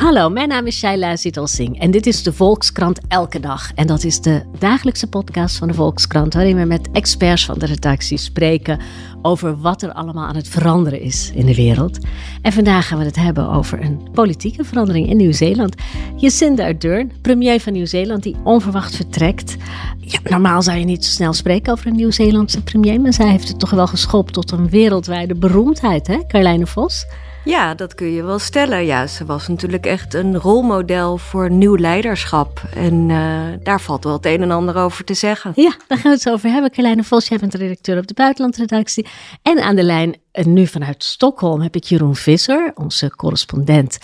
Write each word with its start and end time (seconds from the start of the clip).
Hallo, 0.00 0.28
mijn 0.28 0.48
naam 0.48 0.66
is 0.66 0.78
Shaila 0.78 1.16
Zitalsing 1.16 1.80
en 1.80 1.90
dit 1.90 2.06
is 2.06 2.22
de 2.22 2.32
Volkskrant 2.32 3.00
Elke 3.08 3.40
Dag. 3.40 3.72
En 3.74 3.86
dat 3.86 4.04
is 4.04 4.20
de 4.20 4.42
dagelijkse 4.58 5.08
podcast 5.08 5.56
van 5.56 5.68
de 5.68 5.74
Volkskrant, 5.74 6.34
waarin 6.34 6.56
we 6.56 6.64
met 6.64 6.88
experts 6.92 7.44
van 7.44 7.58
de 7.58 7.66
redactie 7.66 8.18
spreken 8.18 8.80
over 9.22 9.60
wat 9.60 9.82
er 9.82 9.92
allemaal 9.92 10.26
aan 10.26 10.36
het 10.36 10.48
veranderen 10.48 11.00
is 11.00 11.30
in 11.34 11.46
de 11.46 11.54
wereld. 11.54 11.98
En 12.42 12.52
vandaag 12.52 12.88
gaan 12.88 12.98
we 12.98 13.04
het 13.04 13.16
hebben 13.16 13.48
over 13.48 13.82
een 13.82 14.08
politieke 14.12 14.64
verandering 14.64 15.08
in 15.08 15.16
Nieuw-Zeeland. 15.16 15.74
Jacinda 16.16 16.64
Ardern, 16.64 17.12
premier 17.22 17.60
van 17.60 17.72
Nieuw-Zeeland, 17.72 18.22
die 18.22 18.36
onverwacht 18.44 18.96
vertrekt. 18.96 19.56
Ja, 19.98 20.18
normaal 20.24 20.62
zou 20.62 20.78
je 20.78 20.84
niet 20.84 21.04
zo 21.04 21.10
snel 21.10 21.32
spreken 21.32 21.72
over 21.72 21.86
een 21.86 21.96
Nieuw-Zeelandse 21.96 22.62
premier, 22.62 23.00
maar 23.00 23.12
zij 23.12 23.30
heeft 23.30 23.48
het 23.48 23.58
toch 23.58 23.70
wel 23.70 23.86
geschopt 23.86 24.32
tot 24.32 24.50
een 24.50 24.68
wereldwijde 24.68 25.34
beroemdheid, 25.34 26.06
hè, 26.06 26.26
Carlijne 26.26 26.66
Vos? 26.66 27.06
Ja, 27.44 27.74
dat 27.74 27.94
kun 27.94 28.12
je 28.12 28.22
wel 28.22 28.38
stellen. 28.38 28.84
Ja, 28.84 29.06
ze 29.06 29.24
was 29.24 29.48
natuurlijk 29.48 29.86
echt 29.86 30.14
een 30.14 30.38
rolmodel 30.38 31.16
voor 31.16 31.50
nieuw 31.50 31.76
leiderschap. 31.76 32.62
En 32.74 33.08
uh, 33.08 33.42
daar 33.62 33.80
valt 33.80 34.04
wel 34.04 34.12
het 34.12 34.26
een 34.26 34.42
en 34.42 34.50
ander 34.50 34.76
over 34.76 35.04
te 35.04 35.14
zeggen. 35.14 35.52
Ja, 35.54 35.74
daar 35.88 35.98
gaan 35.98 36.10
we 36.10 36.18
het 36.18 36.30
over 36.30 36.50
hebben. 36.50 36.70
Carlijne 36.70 37.04
Vos, 37.04 37.28
jij 37.28 37.38
bent 37.38 37.54
redacteur 37.54 37.98
op 37.98 38.06
de 38.06 38.14
buitenlandredactie. 38.14 39.06
En 39.42 39.62
aan 39.62 39.76
de 39.76 39.82
lijn, 39.82 40.16
en 40.32 40.52
nu 40.52 40.66
vanuit 40.66 41.04
Stockholm, 41.04 41.60
heb 41.60 41.74
ik 41.74 41.84
Jeroen 41.84 42.16
Visser, 42.16 42.72
onze 42.74 43.10
correspondent. 43.16 43.98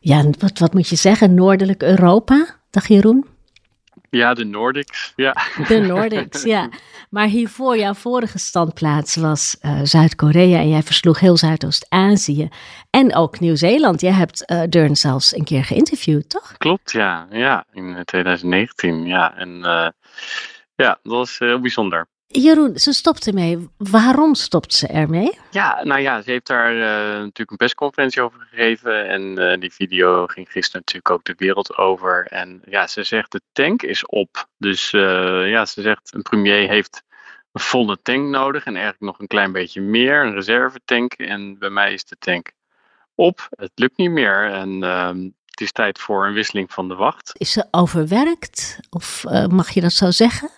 Ja, 0.00 0.24
wat, 0.38 0.58
wat 0.58 0.74
moet 0.74 0.88
je 0.88 0.96
zeggen? 0.96 1.34
Noordelijk 1.34 1.82
Europa. 1.82 2.56
Dag 2.70 2.88
Jeroen. 2.88 3.26
Ja, 4.10 4.34
de 4.34 4.44
Nordics. 4.44 5.12
Ja. 5.16 5.36
De 5.68 5.78
Nordics, 5.78 6.42
ja. 6.42 6.68
Maar 7.10 7.26
hiervoor, 7.26 7.76
jouw 7.76 7.94
vorige 7.94 8.38
standplaats 8.38 9.16
was 9.16 9.56
uh, 9.62 9.80
Zuid-Korea 9.82 10.58
en 10.58 10.68
jij 10.68 10.82
versloeg 10.82 11.20
heel 11.20 11.36
Zuidoost-Azië. 11.36 12.48
En 12.90 13.14
ook 13.14 13.40
Nieuw-Zeeland. 13.40 14.00
Jij 14.00 14.12
hebt 14.12 14.50
uh, 14.50 14.62
Dern 14.68 14.96
zelfs 14.96 15.36
een 15.36 15.44
keer 15.44 15.64
geïnterviewd, 15.64 16.30
toch? 16.30 16.54
Klopt, 16.58 16.92
ja. 16.92 17.26
Ja, 17.30 17.64
in 17.72 18.02
2019. 18.04 19.06
Ja, 19.06 19.36
en 19.36 19.48
uh, 19.48 19.88
ja, 20.74 20.98
dat 21.02 21.12
was 21.12 21.38
heel 21.38 21.60
bijzonder. 21.60 22.08
Jeroen, 22.32 22.78
ze 22.78 22.92
stopt 22.92 23.26
ermee. 23.26 23.68
Waarom 23.76 24.34
stopt 24.34 24.74
ze 24.74 24.86
ermee? 24.86 25.38
Ja, 25.50 25.82
nou 25.84 26.00
ja, 26.00 26.22
ze 26.22 26.30
heeft 26.30 26.46
daar 26.46 26.74
uh, 26.74 26.80
natuurlijk 27.18 27.50
een 27.50 27.56
persconferentie 27.56 28.22
over 28.22 28.40
gegeven. 28.50 29.08
En 29.08 29.38
uh, 29.38 29.60
die 29.60 29.72
video 29.72 30.26
ging 30.26 30.50
gisteren 30.50 30.80
natuurlijk 30.80 31.10
ook 31.10 31.24
de 31.24 31.34
wereld 31.36 31.76
over. 31.76 32.26
En 32.26 32.62
ja, 32.64 32.86
ze 32.86 33.02
zegt 33.02 33.32
de 33.32 33.40
tank 33.52 33.82
is 33.82 34.06
op. 34.06 34.48
Dus 34.58 34.92
uh, 34.92 35.50
ja, 35.50 35.64
ze 35.64 35.82
zegt 35.82 36.14
een 36.14 36.22
premier 36.22 36.68
heeft 36.68 37.02
een 37.52 37.60
volle 37.60 37.98
tank 38.02 38.28
nodig. 38.28 38.64
En 38.64 38.74
eigenlijk 38.74 39.04
nog 39.04 39.18
een 39.18 39.26
klein 39.26 39.52
beetje 39.52 39.80
meer, 39.80 40.24
een 40.24 40.34
reservetank. 40.34 41.12
En 41.12 41.58
bij 41.58 41.70
mij 41.70 41.92
is 41.92 42.04
de 42.04 42.16
tank 42.18 42.52
op. 43.14 43.46
Het 43.50 43.72
lukt 43.74 43.96
niet 43.96 44.10
meer. 44.10 44.52
En 44.52 44.82
ehm, 44.82 45.28
het 45.60 45.68
is 45.68 45.74
tijd 45.84 45.98
voor 45.98 46.26
een 46.26 46.32
wisseling 46.32 46.72
van 46.72 46.88
de 46.88 46.94
wacht. 46.94 47.32
Is 47.34 47.52
ze 47.52 47.66
overwerkt? 47.70 48.80
Of 48.90 49.24
uh, 49.24 49.46
mag 49.46 49.70
je 49.70 49.80
dat 49.80 49.92
zo 49.92 50.10
zeggen? 50.10 50.50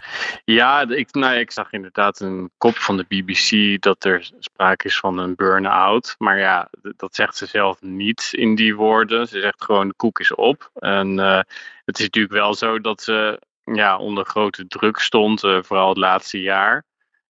Ja, 0.44 0.88
ik, 0.88 1.14
nou, 1.14 1.36
ik 1.36 1.50
zag 1.50 1.72
inderdaad 1.72 2.20
een 2.20 2.50
kop 2.58 2.76
van 2.76 2.96
de 2.96 3.04
BBC 3.08 3.82
dat 3.82 4.04
er 4.04 4.30
sprake 4.38 4.86
is 4.86 4.98
van 4.98 5.18
een 5.18 5.34
burn-out. 5.34 6.14
Maar 6.18 6.38
ja, 6.38 6.70
dat 6.96 7.14
zegt 7.14 7.36
ze 7.36 7.46
zelf 7.46 7.80
niet 7.80 8.28
in 8.32 8.54
die 8.54 8.76
woorden. 8.76 9.28
Ze 9.28 9.40
zegt 9.40 9.64
gewoon 9.64 9.88
de 9.88 9.94
koek 9.94 10.20
is 10.20 10.34
op. 10.34 10.70
En 10.74 11.18
uh, 11.18 11.40
het 11.84 11.98
is 11.98 12.04
natuurlijk 12.04 12.34
wel 12.34 12.54
zo 12.54 12.80
dat 12.80 13.02
ze 13.02 13.40
ja, 13.64 13.98
onder 13.98 14.24
grote 14.24 14.66
druk 14.66 14.98
stond, 14.98 15.44
uh, 15.44 15.62
vooral 15.62 15.88
het 15.88 15.98
laatste 15.98 16.40
jaar. 16.40 16.84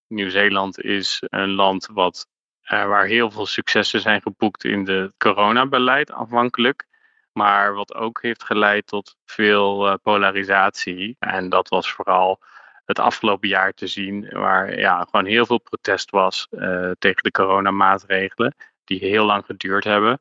Nieuw-Zeeland 0.09 0.81
is 0.81 1.23
een 1.27 1.51
land 1.51 1.89
wat, 1.93 2.27
waar 2.69 3.07
heel 3.07 3.31
veel 3.31 3.47
successen 3.47 4.01
zijn 4.01 4.23
geboekt 4.23 4.65
in 4.65 4.89
het 4.89 5.13
coronabeleid 5.19 6.13
afhankelijk. 6.13 6.91
Maar 7.33 7.75
wat 7.75 7.95
ook 7.95 8.23
heeft 8.23 8.45
geleid 8.45 8.87
tot 8.87 9.17
veel 9.25 9.89
uh, 9.89 9.95
polarisatie. 10.03 11.17
En 11.19 11.49
dat 11.49 11.69
was 11.69 11.93
vooral 11.93 12.41
het 12.85 12.99
afgelopen 12.99 13.49
jaar 13.49 13.73
te 13.73 13.87
zien, 13.87 14.29
waar 14.31 14.79
ja, 14.79 15.05
gewoon 15.11 15.27
heel 15.27 15.47
veel 15.47 15.59
protest 15.59 16.11
was 16.11 16.47
uh, 16.51 16.91
tegen 16.99 17.23
de 17.23 17.31
coronamaatregelen, 17.31 18.55
die 18.85 18.99
heel 18.99 19.25
lang 19.25 19.45
geduurd 19.45 19.85
hebben. 19.85 20.21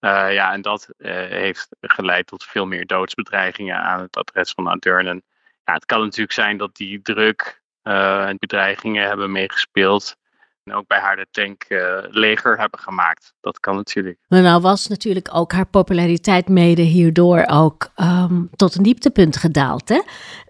Uh, 0.00 0.32
ja, 0.32 0.52
en 0.52 0.62
dat 0.62 0.88
heeft 0.98 1.68
geleid 1.80 2.26
tot 2.26 2.44
veel 2.44 2.66
meer 2.66 2.86
doodsbedreigingen 2.86 3.76
aan 3.76 4.00
het 4.00 4.16
adres 4.16 4.52
van 4.52 4.66
Ardern. 4.66 5.22
Ja, 5.64 5.72
het 5.72 5.84
kan 5.84 6.00
natuurlijk 6.00 6.32
zijn 6.32 6.56
dat 6.56 6.76
die 6.76 7.02
druk 7.02 7.62
en 7.82 8.36
bedreigingen 8.38 9.06
hebben 9.06 9.32
meegespeeld 9.32 10.16
en 10.64 10.74
ook 10.74 10.86
bij 10.86 10.98
haar 10.98 11.16
de 11.16 11.26
tank 11.30 11.64
uh, 11.68 11.98
leger 12.08 12.58
hebben 12.58 12.80
gemaakt. 12.80 13.34
Dat 13.40 13.60
kan 13.60 13.76
natuurlijk. 13.76 14.18
Maar 14.28 14.42
nou 14.42 14.60
was 14.60 14.86
natuurlijk 14.86 15.28
ook 15.32 15.52
haar 15.52 15.66
populariteit 15.66 16.48
mede 16.48 16.82
hierdoor 16.82 17.44
ook 17.46 17.90
um, 17.96 18.50
tot 18.56 18.74
een 18.74 18.82
dieptepunt 18.82 19.36
gedaald. 19.36 19.88
Hè? 19.88 20.00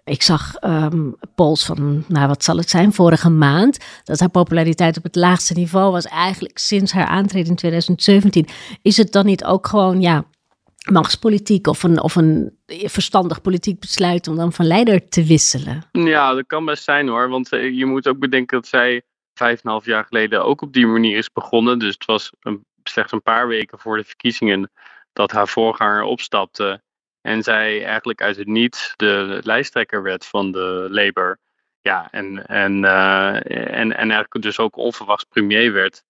Ik 0.03 0.21
zag 0.21 0.63
um, 0.63 1.15
polls 1.35 1.65
van, 1.65 2.03
nou 2.07 2.27
wat 2.27 2.43
zal 2.43 2.57
het 2.57 2.69
zijn, 2.69 2.93
vorige 2.93 3.29
maand, 3.29 3.77
dat 4.03 4.19
haar 4.19 4.29
populariteit 4.29 4.97
op 4.97 5.03
het 5.03 5.15
laagste 5.15 5.53
niveau 5.53 5.91
was 5.91 6.05
eigenlijk 6.05 6.57
sinds 6.57 6.91
haar 6.91 7.07
aantreden 7.07 7.49
in 7.49 7.55
2017. 7.55 8.47
Is 8.81 8.97
het 8.97 9.11
dan 9.11 9.25
niet 9.25 9.43
ook 9.43 9.67
gewoon, 9.67 10.01
ja, 10.01 10.25
machtspolitiek 10.91 11.67
of 11.67 11.83
een, 11.83 12.01
of 12.01 12.15
een 12.15 12.57
verstandig 12.67 13.41
politiek 13.41 13.79
besluit 13.79 14.27
om 14.27 14.35
dan 14.35 14.53
van 14.53 14.65
leider 14.65 15.09
te 15.09 15.23
wisselen? 15.23 15.83
Ja, 15.91 16.33
dat 16.33 16.47
kan 16.47 16.65
best 16.65 16.83
zijn 16.83 17.07
hoor, 17.07 17.29
want 17.29 17.53
uh, 17.53 17.77
je 17.77 17.85
moet 17.85 18.07
ook 18.07 18.19
bedenken 18.19 18.57
dat 18.57 18.67
zij 18.67 19.01
vijf 19.41 19.53
en 19.53 19.61
een 19.63 19.71
half 19.71 19.85
jaar 19.85 20.05
geleden 20.05 20.45
ook 20.45 20.61
op 20.61 20.73
die 20.73 20.87
manier 20.87 21.17
is 21.17 21.31
begonnen. 21.31 21.79
Dus 21.79 21.93
het 21.93 22.05
was 22.05 22.31
slechts 22.83 23.11
een 23.11 23.21
paar 23.21 23.47
weken 23.47 23.79
voor 23.79 23.97
de 23.97 24.03
verkiezingen 24.03 24.71
dat 25.13 25.31
haar 25.31 25.47
voorganger 25.47 26.03
opstapte. 26.03 26.81
En 27.21 27.43
zij 27.43 27.85
eigenlijk 27.85 28.21
uit 28.21 28.37
het 28.37 28.47
niet 28.47 28.93
de 28.95 29.39
lijsttrekker 29.43 30.03
werd 30.03 30.25
van 30.25 30.51
de 30.51 30.87
Labour. 30.89 31.39
Ja, 31.81 32.07
en, 32.11 32.45
en, 32.47 32.83
uh, 32.83 33.35
en, 33.79 33.95
en 33.97 34.11
eigenlijk 34.11 34.41
dus 34.41 34.59
ook 34.59 34.75
onverwachts 34.75 35.23
premier 35.23 35.73
werd. 35.73 36.03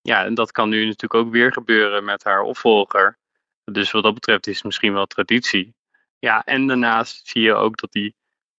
Ja, 0.00 0.24
en 0.24 0.34
dat 0.34 0.52
kan 0.52 0.68
nu 0.68 0.84
natuurlijk 0.84 1.14
ook 1.14 1.32
weer 1.32 1.52
gebeuren 1.52 2.04
met 2.04 2.24
haar 2.24 2.40
opvolger. 2.40 3.18
Dus 3.64 3.90
wat 3.90 4.02
dat 4.02 4.14
betreft 4.14 4.46
is 4.46 4.62
misschien 4.62 4.92
wel 4.92 5.06
traditie. 5.06 5.74
Ja, 6.18 6.44
en 6.44 6.66
daarnaast 6.66 7.26
zie 7.28 7.42
je 7.42 7.54
ook 7.54 7.76
dat 7.76 7.92
die 7.92 8.14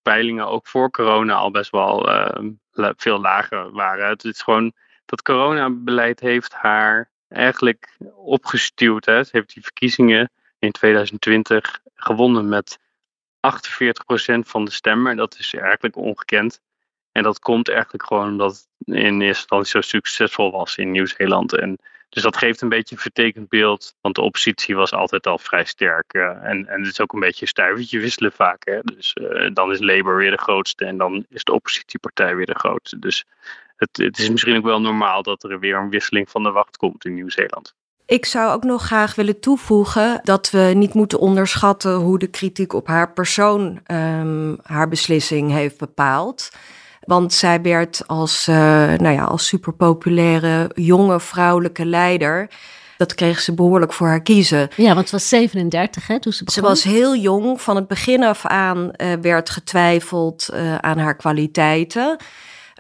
peilingen 0.10 0.48
ook 0.48 0.68
voor 0.68 0.92
corona 0.92 1.34
al 1.34 1.52
best 1.52 1.72
wel 1.72 2.10
uh, 2.10 2.90
veel 2.98 3.20
lager 3.20 3.72
waren. 3.72 4.10
Het 4.10 4.24
is 4.24 4.42
gewoon 4.42 4.74
dat 5.06 5.22
coronabeleid 5.22 6.20
heeft 6.20 6.54
haar 6.54 7.10
eigenlijk 7.28 7.98
opgestuurd. 8.16 9.06
Hè. 9.06 9.24
Ze 9.24 9.30
heeft 9.32 9.54
die 9.54 9.64
verkiezingen 9.64 10.32
in 10.60 10.72
2020 10.72 11.80
gewonnen 11.96 12.50
met 12.50 12.80
48% 12.80 12.82
van 14.40 14.66
de 14.66 14.72
stemmen. 14.72 15.18
Dat 15.18 15.36
is 15.40 15.54
eigenlijk 15.54 15.96
ongekend. 15.96 16.62
En 17.12 17.24
dat 17.24 17.40
komt 17.40 17.70
eigenlijk 17.70 18.04
gewoon 18.04 18.28
omdat 18.28 18.52
het 18.52 18.96
in 18.96 19.22
eerste 19.22 19.26
instantie 19.26 19.72
zo 19.72 19.82
succesvol 19.82 20.52
was 20.52 20.78
in 20.78 20.92
Nieuw-Zeeland. 20.92 21.54
En 21.54 21.78
dus 22.10 22.24
dat 22.24 22.38
geeft 22.38 22.62
een 22.62 22.70
beetje 22.70 22.96
een 22.96 23.02
vertekend 23.02 23.50
beeld, 23.50 23.96
want 24.02 24.16
de 24.16 24.22
oppositie 24.22 24.76
was 24.76 24.94
altijd 24.94 25.28
al 25.28 25.38
vrij 25.38 25.66
sterk. 25.66 26.14
Uh, 26.14 26.24
en, 26.24 26.68
en 26.68 26.80
het 26.80 26.92
is 26.92 27.02
ook 27.02 27.14
een 27.14 27.20
beetje 27.20 27.42
een 27.42 27.48
stuivertje 27.48 28.00
wisselen 28.00 28.32
vaak. 28.32 28.66
Hè? 28.66 28.80
Dus 28.84 29.16
uh, 29.22 29.50
dan 29.54 29.72
is 29.72 29.80
Labour 29.80 30.18
weer 30.18 30.32
de 30.32 30.38
grootste 30.38 30.86
en 30.86 30.98
dan 30.98 31.26
is 31.30 31.44
de 31.44 31.54
oppositiepartij 31.54 32.36
weer 32.36 32.46
de 32.46 32.60
grootste. 32.60 33.00
Dus 33.00 33.26
het, 33.76 33.98
het 33.98 34.20
is 34.20 34.30
misschien 34.30 34.58
ook 34.58 34.64
wel 34.64 34.82
normaal 34.82 35.24
dat 35.24 35.44
er 35.44 35.60
weer 35.60 35.76
een 35.76 35.90
wisseling 35.90 36.30
van 36.30 36.44
de 36.44 36.52
wacht 36.52 36.78
komt 36.78 37.06
in 37.06 37.14
Nieuw-Zeeland. 37.14 37.74
Ik 38.06 38.26
zou 38.26 38.54
ook 38.54 38.64
nog 38.64 38.86
graag 38.86 39.16
willen 39.16 39.40
toevoegen 39.40 40.20
dat 40.24 40.50
we 40.50 40.72
niet 40.76 40.94
moeten 40.94 41.20
onderschatten 41.20 41.94
hoe 41.94 42.20
de 42.20 42.28
kritiek 42.28 42.74
op 42.74 42.88
haar 42.88 43.14
persoon 43.14 43.82
um, 43.92 44.58
haar 44.64 44.88
beslissing 44.88 45.52
heeft 45.52 45.78
bepaald. 45.78 46.50
Want 47.10 47.34
zij 47.34 47.62
werd 47.62 48.08
als, 48.08 48.48
uh, 48.48 48.56
nou 48.94 49.10
ja, 49.10 49.24
als 49.24 49.48
superpopulaire 49.48 50.72
jonge 50.76 51.20
vrouwelijke 51.20 51.86
leider. 51.86 52.50
Dat 52.98 53.14
kreeg 53.14 53.40
ze 53.40 53.54
behoorlijk 53.54 53.94
voor 53.94 54.08
haar 54.08 54.22
kiezen. 54.22 54.70
Ja, 54.76 54.94
want 54.96 55.10
ze 55.10 55.16
was 55.16 55.28
37 55.28 56.08
hè, 56.08 56.20
toen 56.20 56.34
ze 56.34 56.44
begon. 56.44 56.64
Ze 56.64 56.70
was 56.70 56.84
heel 56.84 57.16
jong. 57.16 57.62
Van 57.62 57.76
het 57.76 57.88
begin 57.88 58.24
af 58.24 58.46
aan 58.46 58.78
uh, 58.78 59.14
werd 59.22 59.50
getwijfeld 59.50 60.50
uh, 60.54 60.76
aan 60.76 60.98
haar 60.98 61.16
kwaliteiten. 61.16 62.18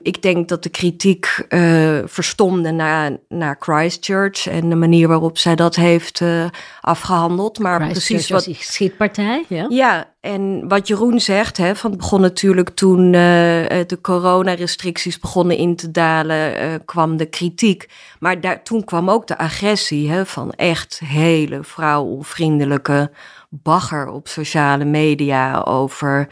Ik 0.01 0.21
denk 0.21 0.47
dat 0.47 0.63
de 0.63 0.69
kritiek 0.69 1.45
uh, 1.49 1.99
verstomde 2.05 2.71
naar, 2.71 3.17
naar 3.27 3.55
Christchurch 3.59 4.47
en 4.47 4.69
de 4.69 4.75
manier 4.75 5.07
waarop 5.07 5.37
zij 5.37 5.55
dat 5.55 5.75
heeft 5.75 6.19
uh, 6.19 6.45
afgehandeld. 6.81 7.59
Maar 7.59 7.87
precies 7.87 8.29
wat 8.29 8.43
die 8.43 8.57
schietpartij. 8.59 9.45
Ja. 9.47 9.65
ja, 9.69 10.13
en 10.21 10.67
wat 10.67 10.87
Jeroen 10.87 11.19
zegt, 11.19 11.57
hè, 11.57 11.75
van 11.75 11.89
het 11.89 11.99
begon 11.99 12.21
natuurlijk 12.21 12.69
toen 12.69 13.05
uh, 13.05 13.11
de 13.11 13.97
coronarestricties 14.01 15.19
begonnen 15.19 15.57
in 15.57 15.75
te 15.75 15.91
dalen, 15.91 16.85
kwam 16.85 17.17
de 17.17 17.25
kritiek. 17.25 17.89
Maar 18.19 18.41
daar, 18.41 18.63
toen 18.63 18.83
kwam 18.83 19.09
ook 19.09 19.27
de 19.27 19.37
agressie 19.37 20.09
hè, 20.09 20.25
van 20.25 20.51
echt 20.51 21.01
hele 21.05 21.63
vrouwonvriendelijke 21.63 23.11
bagger 23.49 24.07
op 24.07 24.27
sociale 24.27 24.85
media 24.85 25.61
over 25.61 26.27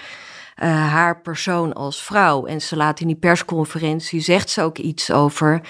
uh, 0.64 0.92
haar 0.92 1.22
persoon 1.22 1.74
als 1.74 2.04
vrouw. 2.04 2.46
En 2.46 2.62
ze 2.62 2.76
laat 2.76 3.00
in 3.00 3.08
die 3.08 3.16
persconferentie, 3.16 4.20
zegt 4.20 4.50
ze 4.50 4.62
ook 4.62 4.78
iets 4.78 5.12
over 5.12 5.62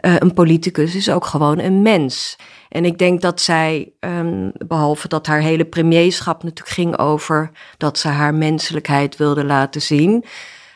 uh, 0.00 0.14
een 0.18 0.34
politicus 0.34 0.94
is 0.94 1.10
ook 1.10 1.24
gewoon 1.24 1.58
een 1.58 1.82
mens. 1.82 2.36
En 2.68 2.84
ik 2.84 2.98
denk 2.98 3.20
dat 3.20 3.40
zij, 3.40 3.92
um, 4.00 4.52
behalve 4.66 5.08
dat 5.08 5.26
haar 5.26 5.40
hele 5.40 5.64
premierschap 5.64 6.42
natuurlijk 6.42 6.74
ging 6.74 6.98
over 6.98 7.50
dat 7.76 7.98
ze 7.98 8.08
haar 8.08 8.34
menselijkheid 8.34 9.16
wilde 9.16 9.44
laten 9.44 9.82
zien, 9.82 10.24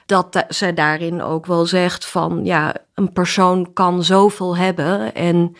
dat 0.07 0.45
zij 0.49 0.75
daarin 0.75 1.23
ook 1.23 1.47
wel 1.47 1.67
zegt 1.67 2.07
van 2.07 2.41
ja, 2.45 2.75
een 2.95 3.13
persoon 3.13 3.73
kan 3.73 4.05
zoveel 4.05 4.57
hebben 4.57 5.15
en 5.15 5.57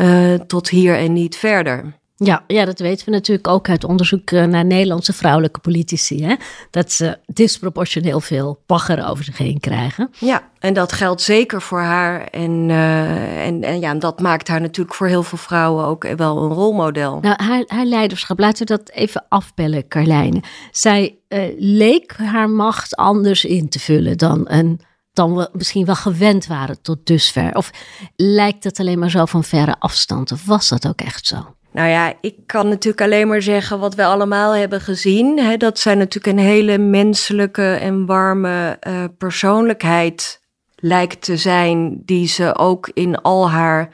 uh, 0.00 0.34
tot 0.34 0.68
hier 0.68 0.96
en 0.96 1.12
niet 1.12 1.36
verder. 1.36 1.98
Ja, 2.18 2.44
ja, 2.46 2.64
dat 2.64 2.78
weten 2.78 3.04
we 3.04 3.10
natuurlijk 3.10 3.48
ook 3.48 3.68
uit 3.68 3.84
onderzoek 3.84 4.30
eh, 4.30 4.44
naar 4.44 4.64
Nederlandse 4.64 5.12
vrouwelijke 5.12 5.60
politici. 5.60 6.24
Hè? 6.24 6.34
Dat 6.70 6.92
ze 6.92 7.18
disproportioneel 7.26 8.20
veel 8.20 8.62
bagger 8.66 9.08
over 9.08 9.24
zich 9.24 9.38
heen 9.38 9.60
krijgen. 9.60 10.10
Ja, 10.18 10.50
en 10.58 10.74
dat 10.74 10.92
geldt 10.92 11.22
zeker 11.22 11.62
voor 11.62 11.80
haar. 11.80 12.24
En, 12.24 12.68
uh, 12.68 13.46
en, 13.46 13.62
en 13.62 13.80
ja, 13.80 13.94
dat 13.94 14.20
maakt 14.20 14.48
haar 14.48 14.60
natuurlijk 14.60 14.96
voor 14.96 15.06
heel 15.06 15.22
veel 15.22 15.38
vrouwen 15.38 15.84
ook 15.84 16.14
wel 16.16 16.42
een 16.42 16.52
rolmodel. 16.52 17.18
Nou, 17.20 17.42
haar, 17.42 17.62
haar 17.66 17.84
leiderschap, 17.84 18.38
laten 18.38 18.66
we 18.66 18.76
dat 18.76 18.90
even 18.90 19.24
afbellen, 19.28 19.88
Carlijne. 19.88 20.42
Zij 20.70 21.18
uh, 21.28 21.44
leek 21.58 22.16
haar 22.16 22.50
macht 22.50 22.96
anders 22.96 23.44
in 23.44 23.68
te 23.68 23.78
vullen 23.78 24.18
dan 24.18 24.44
een 24.48 24.80
dan 25.12 25.36
we 25.36 25.48
misschien 25.52 25.84
wel 25.84 25.94
gewend 25.94 26.46
waren 26.46 26.82
tot 26.82 27.06
dusver? 27.06 27.54
Of 27.54 27.70
lijkt 28.16 28.64
het 28.64 28.80
alleen 28.80 28.98
maar 28.98 29.10
zo 29.10 29.24
van 29.24 29.44
verre 29.44 29.76
afstand? 29.78 30.32
Of 30.32 30.46
was 30.46 30.68
dat 30.68 30.88
ook 30.88 31.00
echt 31.00 31.26
zo? 31.26 31.54
Nou 31.76 31.88
ja, 31.88 32.12
ik 32.20 32.34
kan 32.46 32.68
natuurlijk 32.68 33.02
alleen 33.02 33.28
maar 33.28 33.42
zeggen 33.42 33.78
wat 33.78 33.94
we 33.94 34.04
allemaal 34.04 34.54
hebben 34.54 34.80
gezien. 34.80 35.38
Hè, 35.38 35.56
dat 35.56 35.78
zij 35.78 35.94
natuurlijk 35.94 36.38
een 36.38 36.44
hele 36.44 36.78
menselijke 36.78 37.72
en 37.72 38.06
warme 38.06 38.78
uh, 38.88 39.04
persoonlijkheid 39.18 40.40
lijkt 40.76 41.22
te 41.22 41.36
zijn, 41.36 42.02
die 42.04 42.28
ze 42.28 42.56
ook 42.56 42.90
in 42.94 43.22
al 43.22 43.50
haar 43.50 43.88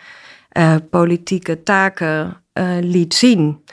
uh, 0.59 0.75
politieke 0.91 1.63
taken 1.63 2.43
uh, 2.55 2.65
liet 2.81 3.15
zien. 3.15 3.65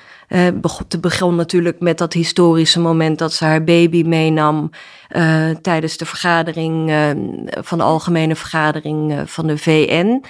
Te 0.88 1.00
begon 1.00 1.36
natuurlijk 1.36 1.80
met 1.80 1.98
dat 1.98 2.14
historische 2.14 2.80
moment 2.80 3.20
dat 3.20 3.34
ze 3.34 3.46
haar 3.46 3.64
baby 3.64 4.04
meenam 4.04 4.70
tijdens 5.62 5.98
de 5.98 6.06
vergadering 6.06 6.94
van 7.62 7.78
de 7.78 7.84
algemene 7.84 8.36
vergadering 8.36 9.22
van 9.26 9.48
de 9.48 9.58
VN. 9.58 10.22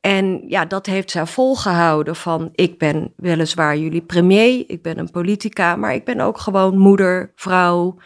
En 0.00 0.42
ja, 0.46 0.64
dat 0.64 0.86
heeft 0.86 1.10
zij 1.10 1.26
volgehouden 1.26 2.16
van 2.16 2.48
ik 2.54 2.78
ben 2.78 3.12
weliswaar 3.16 3.76
jullie 3.76 4.02
premier, 4.02 4.64
ik 4.66 4.82
ben 4.82 4.98
een 4.98 5.10
politica, 5.10 5.76
maar 5.76 5.94
ik 5.94 6.04
ben 6.04 6.20
ook 6.20 6.38
gewoon 6.38 6.78
moeder, 6.78 7.32
vrouw 7.34 7.96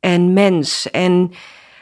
en 0.00 0.32
mens. 0.32 0.90
En 0.90 1.32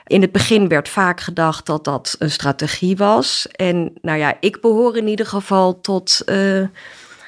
in 0.06 0.20
het 0.20 0.32
begin 0.32 0.68
werd 0.68 0.88
vaak 0.88 1.20
gedacht 1.20 1.66
dat 1.66 1.84
dat 1.84 2.16
een 2.18 2.30
strategie 2.30 2.96
was. 2.96 3.48
En 3.48 3.92
nou 4.02 4.18
ja, 4.18 4.36
ik 4.40 4.60
behoor 4.60 4.96
in 4.96 5.08
ieder 5.08 5.26
geval 5.26 5.80
tot 5.80 6.22
uh, 6.26 6.66